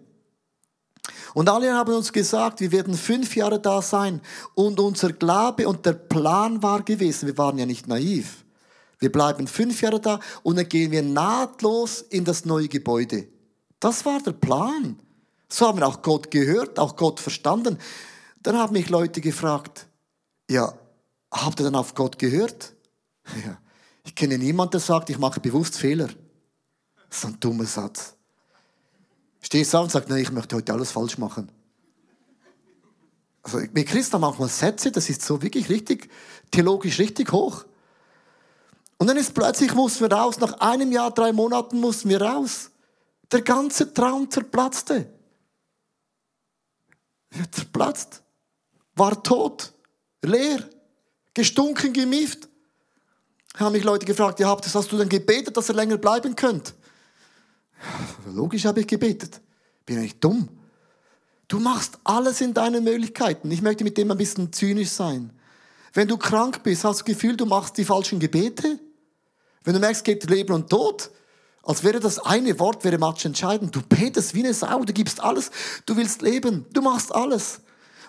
Und 1.33 1.49
alle 1.49 1.73
haben 1.73 1.93
uns 1.93 2.11
gesagt, 2.11 2.59
wir 2.59 2.71
werden 2.71 2.95
fünf 2.95 3.35
Jahre 3.35 3.59
da 3.59 3.81
sein. 3.81 4.21
Und 4.55 4.79
unser 4.79 5.13
Glaube 5.13 5.67
und 5.67 5.85
der 5.85 5.93
Plan 5.93 6.61
war 6.63 6.83
gewesen, 6.83 7.27
wir 7.27 7.37
waren 7.37 7.57
ja 7.57 7.65
nicht 7.65 7.87
naiv. 7.87 8.45
Wir 8.99 9.11
bleiben 9.11 9.47
fünf 9.47 9.81
Jahre 9.81 9.99
da 9.99 10.19
und 10.43 10.57
dann 10.57 10.67
gehen 10.67 10.91
wir 10.91 11.03
nahtlos 11.03 12.01
in 12.01 12.25
das 12.25 12.45
neue 12.45 12.67
Gebäude. 12.67 13.27
Das 13.79 14.05
war 14.05 14.19
der 14.21 14.31
Plan. 14.31 14.99
So 15.49 15.67
haben 15.67 15.79
wir 15.79 15.87
auch 15.87 16.01
Gott 16.01 16.31
gehört, 16.31 16.79
auch 16.79 16.95
Gott 16.95 17.19
verstanden. 17.19 17.77
Dann 18.41 18.57
haben 18.57 18.73
mich 18.73 18.89
Leute 18.89 19.21
gefragt, 19.21 19.87
ja, 20.49 20.73
habt 21.31 21.59
ihr 21.59 21.65
dann 21.65 21.75
auf 21.75 21.93
Gott 21.93 22.19
gehört? 22.19 22.73
Ja, 23.45 23.57
ich 24.05 24.15
kenne 24.15 24.37
niemanden, 24.37 24.71
der 24.71 24.79
sagt, 24.79 25.09
ich 25.09 25.17
mache 25.17 25.41
bewusst 25.41 25.77
Fehler. 25.77 26.07
Das 27.09 27.19
ist 27.19 27.25
ein 27.25 27.37
dummer 27.41 27.65
Satz. 27.65 28.16
Stehst 29.41 29.73
du 29.73 29.77
auf 29.77 29.83
und 29.85 29.91
sagst, 29.91 30.09
nein, 30.09 30.21
ich 30.21 30.31
möchte 30.31 30.55
heute 30.55 30.73
alles 30.73 30.91
falsch 30.91 31.17
machen. 31.17 31.49
Also, 33.43 33.59
wir 33.71 33.85
Christen 33.85 34.19
manchmal 34.19 34.49
Sätze, 34.49 34.91
das 34.91 35.09
ist 35.09 35.21
so 35.21 35.41
wirklich 35.41 35.69
richtig, 35.69 36.09
theologisch 36.51 36.99
richtig 36.99 37.31
hoch. 37.31 37.65
Und 38.97 39.07
dann 39.07 39.17
ist 39.17 39.33
plötzlich, 39.33 39.73
mussten 39.73 40.01
wir 40.01 40.11
raus, 40.11 40.39
nach 40.39 40.59
einem 40.59 40.91
Jahr, 40.91 41.11
drei 41.11 41.31
Monaten 41.31 41.79
mussten 41.79 42.09
wir 42.09 42.21
raus. 42.21 42.71
Der 43.31 43.41
ganze 43.41 43.93
Traum 43.93 44.29
zerplatzte. 44.29 45.09
Er 47.29 47.51
zerplatzt. 47.51 48.23
War 48.95 49.21
tot. 49.21 49.73
Leer. 50.21 50.67
Gestunken, 51.33 51.93
gemieft. 51.93 52.49
Haben 53.55 53.73
mich 53.73 53.83
Leute 53.83 54.05
gefragt, 54.05 54.39
ja, 54.39 54.55
hast 54.55 54.91
du 54.91 54.97
denn 54.97 55.09
gebetet, 55.09 55.55
dass 55.55 55.69
er 55.69 55.75
länger 55.75 55.97
bleiben 55.97 56.35
könnte? 56.35 56.73
Logisch 58.25 58.65
habe 58.65 58.81
ich 58.81 58.87
gebetet. 58.87 59.41
Bin 59.85 60.01
ich 60.03 60.19
dumm? 60.19 60.49
Du 61.47 61.59
machst 61.59 61.97
alles 62.03 62.41
in 62.41 62.53
deinen 62.53 62.83
Möglichkeiten. 62.83 63.49
Ich 63.51 63.61
möchte 63.61 63.83
mit 63.83 63.97
dem 63.97 64.11
ein 64.11 64.17
bisschen 64.17 64.51
zynisch 64.51 64.89
sein. 64.89 65.31
Wenn 65.93 66.07
du 66.07 66.17
krank 66.17 66.63
bist, 66.63 66.83
hast 66.83 66.99
du 66.99 67.03
das 67.03 67.05
Gefühl, 67.05 67.37
du 67.37 67.45
machst 67.45 67.77
die 67.77 67.85
falschen 67.85 68.19
Gebete? 68.19 68.79
Wenn 69.63 69.73
du 69.73 69.79
merkst, 69.79 70.01
es 70.01 70.03
geht 70.03 70.29
Leben 70.29 70.53
und 70.53 70.69
Tod, 70.69 71.09
als 71.63 71.83
wäre 71.83 71.99
das 71.99 72.19
eine 72.19 72.59
Wort, 72.59 72.83
wäre 72.83 72.97
Matsch 72.97 73.25
entscheidend. 73.25 73.75
Du 73.75 73.81
betest 73.81 74.33
wie 74.33 74.43
eine 74.43 74.53
Sau, 74.53 74.83
du 74.83 74.93
gibst 74.93 75.21
alles, 75.21 75.51
du 75.85 75.97
willst 75.97 76.21
leben, 76.21 76.65
du 76.71 76.81
machst 76.81 77.13
alles. 77.13 77.59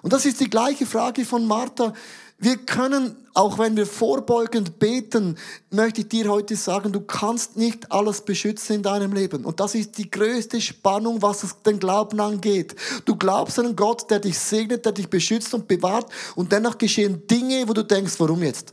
Und 0.03 0.13
das 0.13 0.27
ist 0.27 0.41
die 0.41 0.49
gleiche 0.49 0.87
Frage 0.87 1.25
von 1.25 1.47
Martha. 1.47 1.93
Wir 2.41 2.57
können, 2.57 3.17
auch 3.35 3.59
wenn 3.59 3.77
wir 3.77 3.85
vorbeugend 3.85 4.79
beten, 4.79 5.37
möchte 5.71 6.03
ich 6.03 6.09
dir 6.09 6.31
heute 6.31 6.55
sagen, 6.55 6.93
du 6.93 7.01
kannst 7.01 7.57
nicht 7.57 7.91
alles 7.91 8.21
beschützen 8.21 8.77
in 8.77 8.83
deinem 8.85 9.13
Leben. 9.13 9.45
Und 9.45 9.59
das 9.59 9.75
ist 9.75 9.99
die 9.99 10.09
größte 10.09 10.61
Spannung, 10.61 11.21
was 11.21 11.45
den 11.67 11.81
Glauben 11.81 12.21
angeht. 12.21 12.77
Du 13.05 13.17
glaubst 13.17 13.59
an 13.59 13.67
einen 13.67 13.77
Gott, 13.77 14.09
der 14.09 14.21
dich 14.21 14.39
segnet, 14.39 14.85
der 14.85 14.93
dich 14.93 15.09
beschützt 15.09 15.53
und 15.53 15.67
bewahrt. 15.67 16.13
Und 16.37 16.53
dennoch 16.53 16.79
geschehen 16.79 17.27
Dinge, 17.27 17.69
wo 17.69 17.73
du 17.73 17.83
denkst, 17.83 18.15
warum 18.19 18.45
jetzt? 18.45 18.73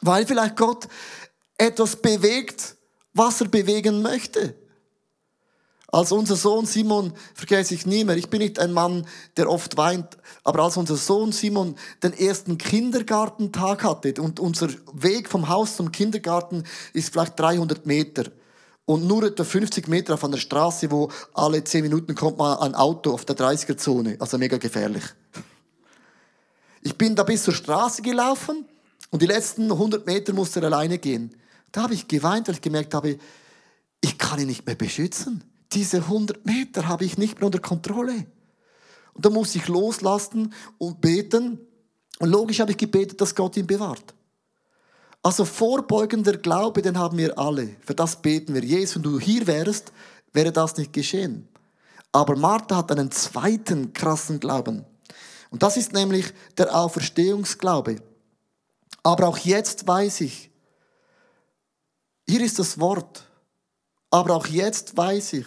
Weil 0.00 0.26
vielleicht 0.26 0.56
Gott 0.56 0.88
etwas 1.56 1.94
bewegt, 1.94 2.74
was 3.14 3.40
er 3.40 3.46
bewegen 3.46 4.02
möchte. 4.02 4.56
Als 5.94 6.10
unser 6.10 6.36
Sohn 6.36 6.64
Simon, 6.64 7.12
vergesse 7.34 7.74
ich 7.74 7.84
nie 7.84 8.02
mehr, 8.02 8.16
ich 8.16 8.30
bin 8.30 8.40
nicht 8.40 8.58
ein 8.58 8.72
Mann, 8.72 9.06
der 9.36 9.50
oft 9.50 9.76
weint, 9.76 10.16
aber 10.42 10.64
als 10.64 10.78
unser 10.78 10.96
Sohn 10.96 11.32
Simon 11.32 11.76
den 12.02 12.14
ersten 12.14 12.56
Kindergartentag 12.56 13.84
hatte 13.84 14.14
und 14.22 14.40
unser 14.40 14.70
Weg 14.94 15.28
vom 15.28 15.50
Haus 15.50 15.76
zum 15.76 15.92
Kindergarten 15.92 16.64
ist 16.94 17.12
vielleicht 17.12 17.38
300 17.38 17.84
Meter 17.84 18.24
und 18.86 19.06
nur 19.06 19.24
etwa 19.24 19.44
50 19.44 19.86
Meter 19.86 20.14
auf 20.14 20.24
einer 20.24 20.38
Straße, 20.38 20.90
wo 20.90 21.10
alle 21.34 21.62
10 21.62 21.82
Minuten 21.82 22.14
kommt 22.14 22.38
mal 22.38 22.54
ein 22.60 22.74
Auto 22.74 23.12
auf 23.12 23.26
der 23.26 23.36
30er-Zone, 23.36 24.16
also 24.18 24.38
mega 24.38 24.56
gefährlich. 24.56 25.04
Ich 26.80 26.96
bin 26.96 27.14
da 27.14 27.22
bis 27.22 27.42
zur 27.42 27.52
Straße 27.52 28.00
gelaufen 28.00 28.64
und 29.10 29.20
die 29.20 29.26
letzten 29.26 29.70
100 29.70 30.06
Meter 30.06 30.32
musste 30.32 30.60
er 30.60 30.66
alleine 30.66 30.96
gehen. 30.96 31.36
Da 31.70 31.82
habe 31.82 31.92
ich 31.92 32.08
geweint, 32.08 32.48
weil 32.48 32.54
ich 32.54 32.62
gemerkt 32.62 32.94
habe, 32.94 33.18
ich 34.00 34.16
kann 34.16 34.40
ihn 34.40 34.46
nicht 34.46 34.64
mehr 34.64 34.74
beschützen 34.74 35.44
diese 35.74 35.98
100 35.98 36.44
Meter 36.46 36.88
habe 36.88 37.04
ich 37.04 37.18
nicht 37.18 37.36
mehr 37.36 37.46
unter 37.46 37.58
Kontrolle. 37.58 38.26
Und 39.14 39.24
da 39.24 39.30
muss 39.30 39.54
ich 39.54 39.68
loslassen 39.68 40.52
und 40.78 41.00
beten. 41.00 41.58
Und 42.18 42.30
logisch 42.30 42.60
habe 42.60 42.70
ich 42.70 42.78
gebetet, 42.78 43.20
dass 43.20 43.34
Gott 43.34 43.56
ihn 43.56 43.66
bewahrt. 43.66 44.14
Also 45.22 45.44
vorbeugender 45.44 46.36
Glaube, 46.36 46.82
den 46.82 46.98
haben 46.98 47.18
wir 47.18 47.38
alle. 47.38 47.76
Für 47.80 47.94
das 47.94 48.20
beten 48.20 48.54
wir. 48.54 48.64
Jesus, 48.64 48.96
wenn 48.96 49.02
du 49.02 49.20
hier 49.20 49.46
wärst, 49.46 49.92
wäre 50.32 50.52
das 50.52 50.76
nicht 50.76 50.92
geschehen. 50.92 51.48
Aber 52.10 52.36
Martha 52.36 52.76
hat 52.76 52.90
einen 52.90 53.10
zweiten 53.10 53.92
krassen 53.92 54.40
Glauben. 54.40 54.84
Und 55.50 55.62
das 55.62 55.76
ist 55.76 55.92
nämlich 55.92 56.32
der 56.56 56.74
Auferstehungsglaube. 56.74 58.02
Aber 59.02 59.28
auch 59.28 59.38
jetzt 59.38 59.86
weiß 59.86 60.22
ich, 60.22 60.50
hier 62.28 62.40
ist 62.40 62.58
das 62.58 62.78
Wort, 62.80 63.24
aber 64.10 64.36
auch 64.36 64.46
jetzt 64.46 64.96
weiß 64.96 65.34
ich, 65.34 65.46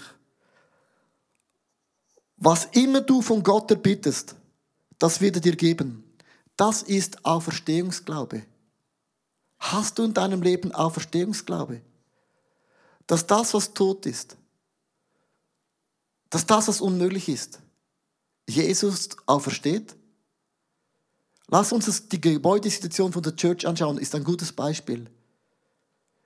was 2.37 2.65
immer 2.71 3.01
du 3.01 3.21
von 3.21 3.43
Gott 3.43 3.71
erbittest, 3.71 4.35
das 4.99 5.21
wird 5.21 5.37
er 5.37 5.41
dir 5.41 5.55
geben. 5.55 6.03
Das 6.57 6.83
ist 6.83 7.25
Auferstehungsglaube. 7.25 8.45
Hast 9.59 9.97
du 9.97 10.03
in 10.03 10.13
deinem 10.13 10.41
Leben 10.41 10.71
Auferstehungsglaube? 10.71 11.81
Dass 13.07 13.25
das, 13.27 13.53
was 13.53 13.73
tot 13.73 14.05
ist, 14.05 14.37
dass 16.29 16.45
das, 16.45 16.67
was 16.67 16.81
unmöglich 16.81 17.29
ist, 17.29 17.59
Jesus 18.47 19.09
aufersteht? 19.25 19.95
Lass 21.47 21.71
uns 21.71 22.07
die 22.09 22.19
Gebäudesituation 22.19 23.13
von 23.13 23.21
der 23.21 23.35
Church 23.35 23.67
anschauen, 23.67 23.97
ist 23.97 24.15
ein 24.15 24.23
gutes 24.23 24.51
Beispiel. 24.51 25.09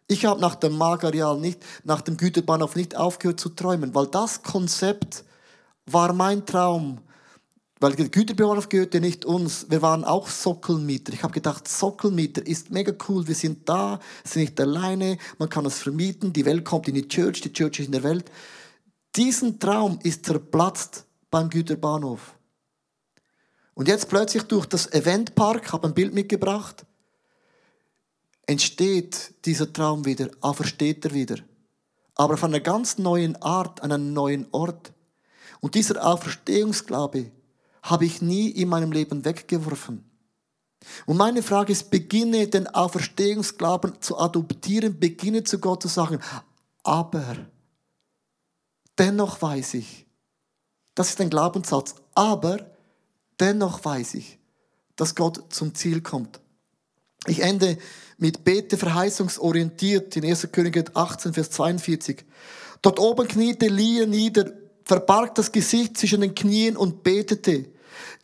Ich 0.08 0.26
habe 0.26 0.40
nach 0.42 0.56
dem 0.56 0.78
Magarial 0.78 1.40
nicht, 1.40 1.64
nach 1.84 2.02
dem 2.02 2.18
Güterbahnhof 2.18 2.76
nicht 2.76 2.96
aufgehört 2.96 3.40
zu 3.40 3.50
träumen, 3.50 3.94
weil 3.94 4.08
das 4.08 4.42
Konzept 4.42 5.24
war 5.94 6.14
mein 6.14 6.46
Traum, 6.46 7.00
weil 7.80 7.94
der 7.94 8.10
Güterbahnhof 8.10 8.68
gehörte 8.68 9.00
nicht 9.00 9.24
uns, 9.26 9.68
wir 9.70 9.82
waren 9.82 10.04
auch 10.04 10.28
Sockelmieter. 10.28 11.14
Ich 11.14 11.24
habe 11.24 11.34
gedacht, 11.34 11.68
Sockelmieter 11.68 12.46
ist 12.46 12.72
mega 12.72 12.94
cool, 13.08 13.28
wir 13.28 13.36
sind 13.36 13.68
da, 13.70 14.00
sind 14.24 14.42
nicht 14.42 14.60
alleine, 14.60 15.18
man 15.38 15.50
kann 15.50 15.66
es 15.66 15.80
vermieten, 15.80 16.34
die 16.34 16.46
Welt 16.46 16.66
kommt 16.66 16.88
in 16.88 16.96
die 16.96 17.08
Church, 17.08 17.42
die 17.42 17.54
Church 17.54 17.80
ist 17.80 17.86
in 17.86 17.94
der 17.94 18.04
Welt. 18.04 18.30
Diesen 19.16 19.60
Traum 19.60 20.00
ist 20.04 20.26
zerplatzt 20.26 21.06
beim 21.32 21.50
Güterbahnhof. 21.50 22.36
Und 23.74 23.88
jetzt 23.88 24.10
plötzlich 24.10 24.44
durch 24.44 24.66
das 24.66 24.92
Eventpark, 24.92 25.72
habe 25.72 25.88
ein 25.88 25.94
Bild 25.94 26.14
mitgebracht, 26.14 26.86
entsteht 28.46 29.34
dieser 29.46 29.72
Traum 29.72 30.06
wieder, 30.06 30.30
aufersteht 30.42 31.06
er 31.06 31.14
wieder. 31.14 31.38
Aber 32.16 32.34
auf 32.34 32.44
einer 32.44 32.60
ganz 32.60 32.98
neuen 32.98 33.42
Art, 33.42 33.82
an 33.82 33.94
einem 33.94 34.12
neuen 34.12 34.48
Ort. 34.52 34.92
Und 35.60 35.76
dieser 35.76 36.06
Auferstehungsglaube 36.06 37.32
habe 37.84 38.06
ich 38.06 38.22
nie 38.22 38.50
in 38.50 38.70
meinem 38.70 38.92
Leben 38.92 39.26
weggeworfen. 39.26 40.04
Und 41.06 41.18
meine 41.18 41.44
Frage 41.44 41.74
ist, 41.74 41.92
beginne 41.92 42.48
den 42.48 42.68
Auferstehungsglauben 42.68 44.02
zu 44.02 44.18
adoptieren, 44.18 45.00
beginne 45.00 45.44
zu 45.44 45.60
Gott 45.60 45.82
zu 45.82 45.88
sagen, 45.88 46.20
aber 46.84 47.36
dennoch 48.98 49.42
weiß 49.42 49.74
ich, 49.76 50.06
das 50.96 51.10
ist 51.10 51.22
ein 51.22 51.30
Glaubenssatz, 51.30 51.96
aber 52.16 52.72
dennoch 53.40 53.84
weiß 53.84 54.16
ich, 54.16 54.40
dass 54.96 55.16
Gott 55.16 55.44
zum 55.50 55.76
Ziel 55.76 56.02
kommt. 56.02 56.40
Ich 57.26 57.42
ende 57.42 57.78
mit 58.18 58.44
Bete 58.44 58.78
verheißungsorientiert 58.78 60.16
in 60.16 60.26
1. 60.26 60.50
Könige 60.52 60.86
18, 60.94 61.34
Vers 61.34 61.52
42. 61.52 62.26
Dort 62.82 63.00
oben 63.00 63.28
kniete 63.28 63.68
Lia 63.68 64.06
nieder, 64.06 64.52
verbarg 64.90 65.36
das 65.36 65.52
Gesicht 65.52 65.98
zwischen 65.98 66.22
den 66.22 66.34
Knien 66.34 66.76
und 66.76 67.04
betete. 67.04 67.66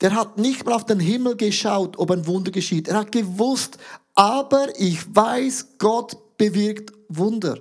Der 0.01 0.15
hat 0.15 0.37
nicht 0.37 0.65
mal 0.65 0.73
auf 0.73 0.85
den 0.85 0.99
Himmel 0.99 1.37
geschaut, 1.37 1.97
ob 1.97 2.09
ein 2.11 2.25
Wunder 2.25 2.51
geschieht. 2.51 2.87
Er 2.87 2.97
hat 2.97 3.11
gewusst, 3.11 3.77
aber 4.15 4.67
ich 4.79 5.15
weiß, 5.15 5.77
Gott 5.77 6.37
bewirkt 6.37 6.91
Wunder. 7.07 7.59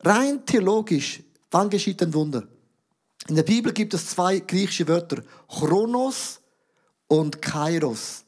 Rein 0.00 0.44
theologisch, 0.44 1.22
wann 1.50 1.70
geschieht 1.70 2.02
ein 2.02 2.12
Wunder? 2.14 2.42
In 3.28 3.36
der 3.36 3.44
Bibel 3.44 3.72
gibt 3.72 3.94
es 3.94 4.08
zwei 4.08 4.40
griechische 4.40 4.88
Wörter, 4.88 5.22
Chronos 5.48 6.40
und 7.06 7.40
Kairos. 7.40 8.24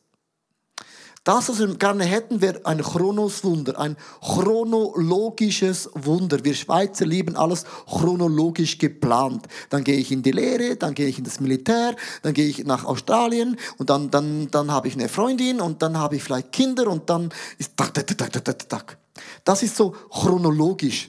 Das, 1.25 1.49
was 1.49 1.61
wir 1.61 1.69
gerne 1.77 2.03
hätten, 2.03 2.41
wäre 2.41 2.67
ein 2.67 2.83
Chronoswunder, 2.83 3.79
ein 3.79 3.97
chronologisches 4.21 5.89
Wunder. 5.95 6.43
Wir 6.43 6.55
Schweizer 6.55 7.07
lieben 7.07 7.37
alles 7.37 7.65
chronologisch 7.87 8.79
geplant. 8.79 9.47
Dann 9.71 9.85
gehe 9.85 9.99
ich 9.99 10.11
in 10.11 10.25
die 10.25 10.33
Lehre, 10.33 10.75
dann 10.75 10.95
gehe 10.95 11.07
ich 11.07 11.19
in 11.19 11.25
das 11.25 11.39
Militär, 11.39 11.95
dann 12.23 12.35
gehe 12.35 12.49
ich 12.49 12.65
nach 12.65 12.85
Australien 12.85 13.57
und 13.79 13.89
dann, 13.89 14.11
dann, 14.11 14.51
dann 14.51 14.73
habe 14.73 14.89
ich 14.89 14.95
eine 14.95 15.09
Freundin 15.09 15.61
und 15.61 15.81
dann 15.81 15.97
habe 15.97 16.17
ich 16.17 16.25
vielleicht 16.25 16.51
Kinder 16.51 16.89
und 16.89 17.09
dann 17.09 17.31
ist 17.57 17.77
tak, 17.77 17.95
tak, 17.95 18.07
tak, 18.09 18.33
tak, 18.33 18.45
tak, 18.45 18.69
tak. 18.69 18.99
Das 19.45 19.63
ist 19.63 19.77
so 19.77 19.91
chronologisch. 20.11 21.09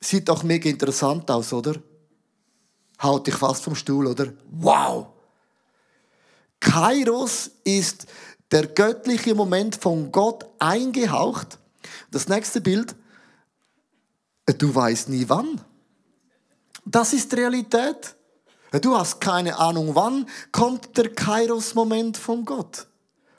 Sieht 0.00 0.30
auch 0.30 0.44
mega 0.44 0.70
interessant 0.70 1.28
aus, 1.32 1.52
oder? 1.52 1.74
Haut 3.02 3.26
dich 3.26 3.34
fast 3.34 3.64
vom 3.64 3.74
Stuhl, 3.74 4.06
oder? 4.06 4.32
Wow! 4.52 5.08
Kairos 6.60 7.50
ist 7.64 8.06
der 8.50 8.66
göttliche 8.66 9.34
Moment 9.34 9.76
von 9.76 10.12
Gott 10.12 10.46
eingehaucht. 10.58 11.58
Das 12.10 12.28
nächste 12.28 12.60
Bild, 12.60 12.94
du 14.46 14.74
weißt 14.74 15.08
nie 15.08 15.28
wann. 15.28 15.60
Das 16.84 17.12
ist 17.12 17.34
Realität. 17.34 18.16
Du 18.82 18.96
hast 18.96 19.20
keine 19.20 19.58
Ahnung, 19.58 19.94
wann 19.94 20.26
kommt 20.52 20.96
der 20.96 21.14
Kairos-Moment 21.14 22.16
von 22.16 22.44
Gott. 22.44 22.86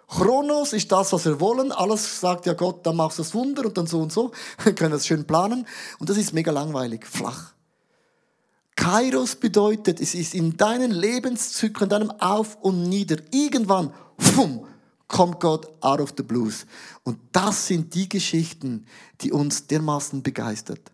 Chronos 0.08 0.74
ist 0.74 0.91
das, 0.91 1.13
was 1.13 1.26
wir 1.26 1.39
wollen. 1.39 1.72
Alles 1.72 2.19
sagt 2.19 2.48
ja 2.48 2.54
Gott, 2.54 2.86
dann 2.86 2.95
machst 2.95 3.19
du 3.19 3.24
das 3.24 3.34
Wunder 3.36 3.65
und 3.65 3.78
dann 3.78 3.86
so 3.86 4.02
und 4.02 4.12
so. 4.12 4.32
Wir 4.63 4.74
können 4.74 4.91
das 4.91 5.06
schön 5.06 5.26
planen. 5.26 5.67
Und 6.00 6.10
das 6.10 6.17
ist 6.17 6.34
mega 6.34 6.52
langweilig, 6.52 7.06
flach. 7.06 7.54
Kairos 8.76 9.36
bedeutet, 9.36 10.02
es 10.02 10.15
ist 10.15 10.34
in 10.34 10.58
deinen 10.58 10.89
Lebenszyklen, 10.89 11.84
in 11.84 11.89
deinem 11.89 12.12
Auf 12.12 12.58
und 12.62 12.89
Nieder. 12.89 13.17
Irgendwann, 13.30 13.93
fumm, 14.17 14.65
kommt 15.10 15.41
Gott 15.41 15.67
out 15.84 16.00
of 16.00 16.13
the 16.15 16.24
blues. 16.24 16.65
Und 17.04 17.19
das 17.34 17.67
sind 17.67 17.93
die 17.93 18.08
Geschichten, 18.08 18.86
die 19.19 19.34
uns 19.34 19.67
dermaßen 19.67 20.24
begeistert. 20.24 20.93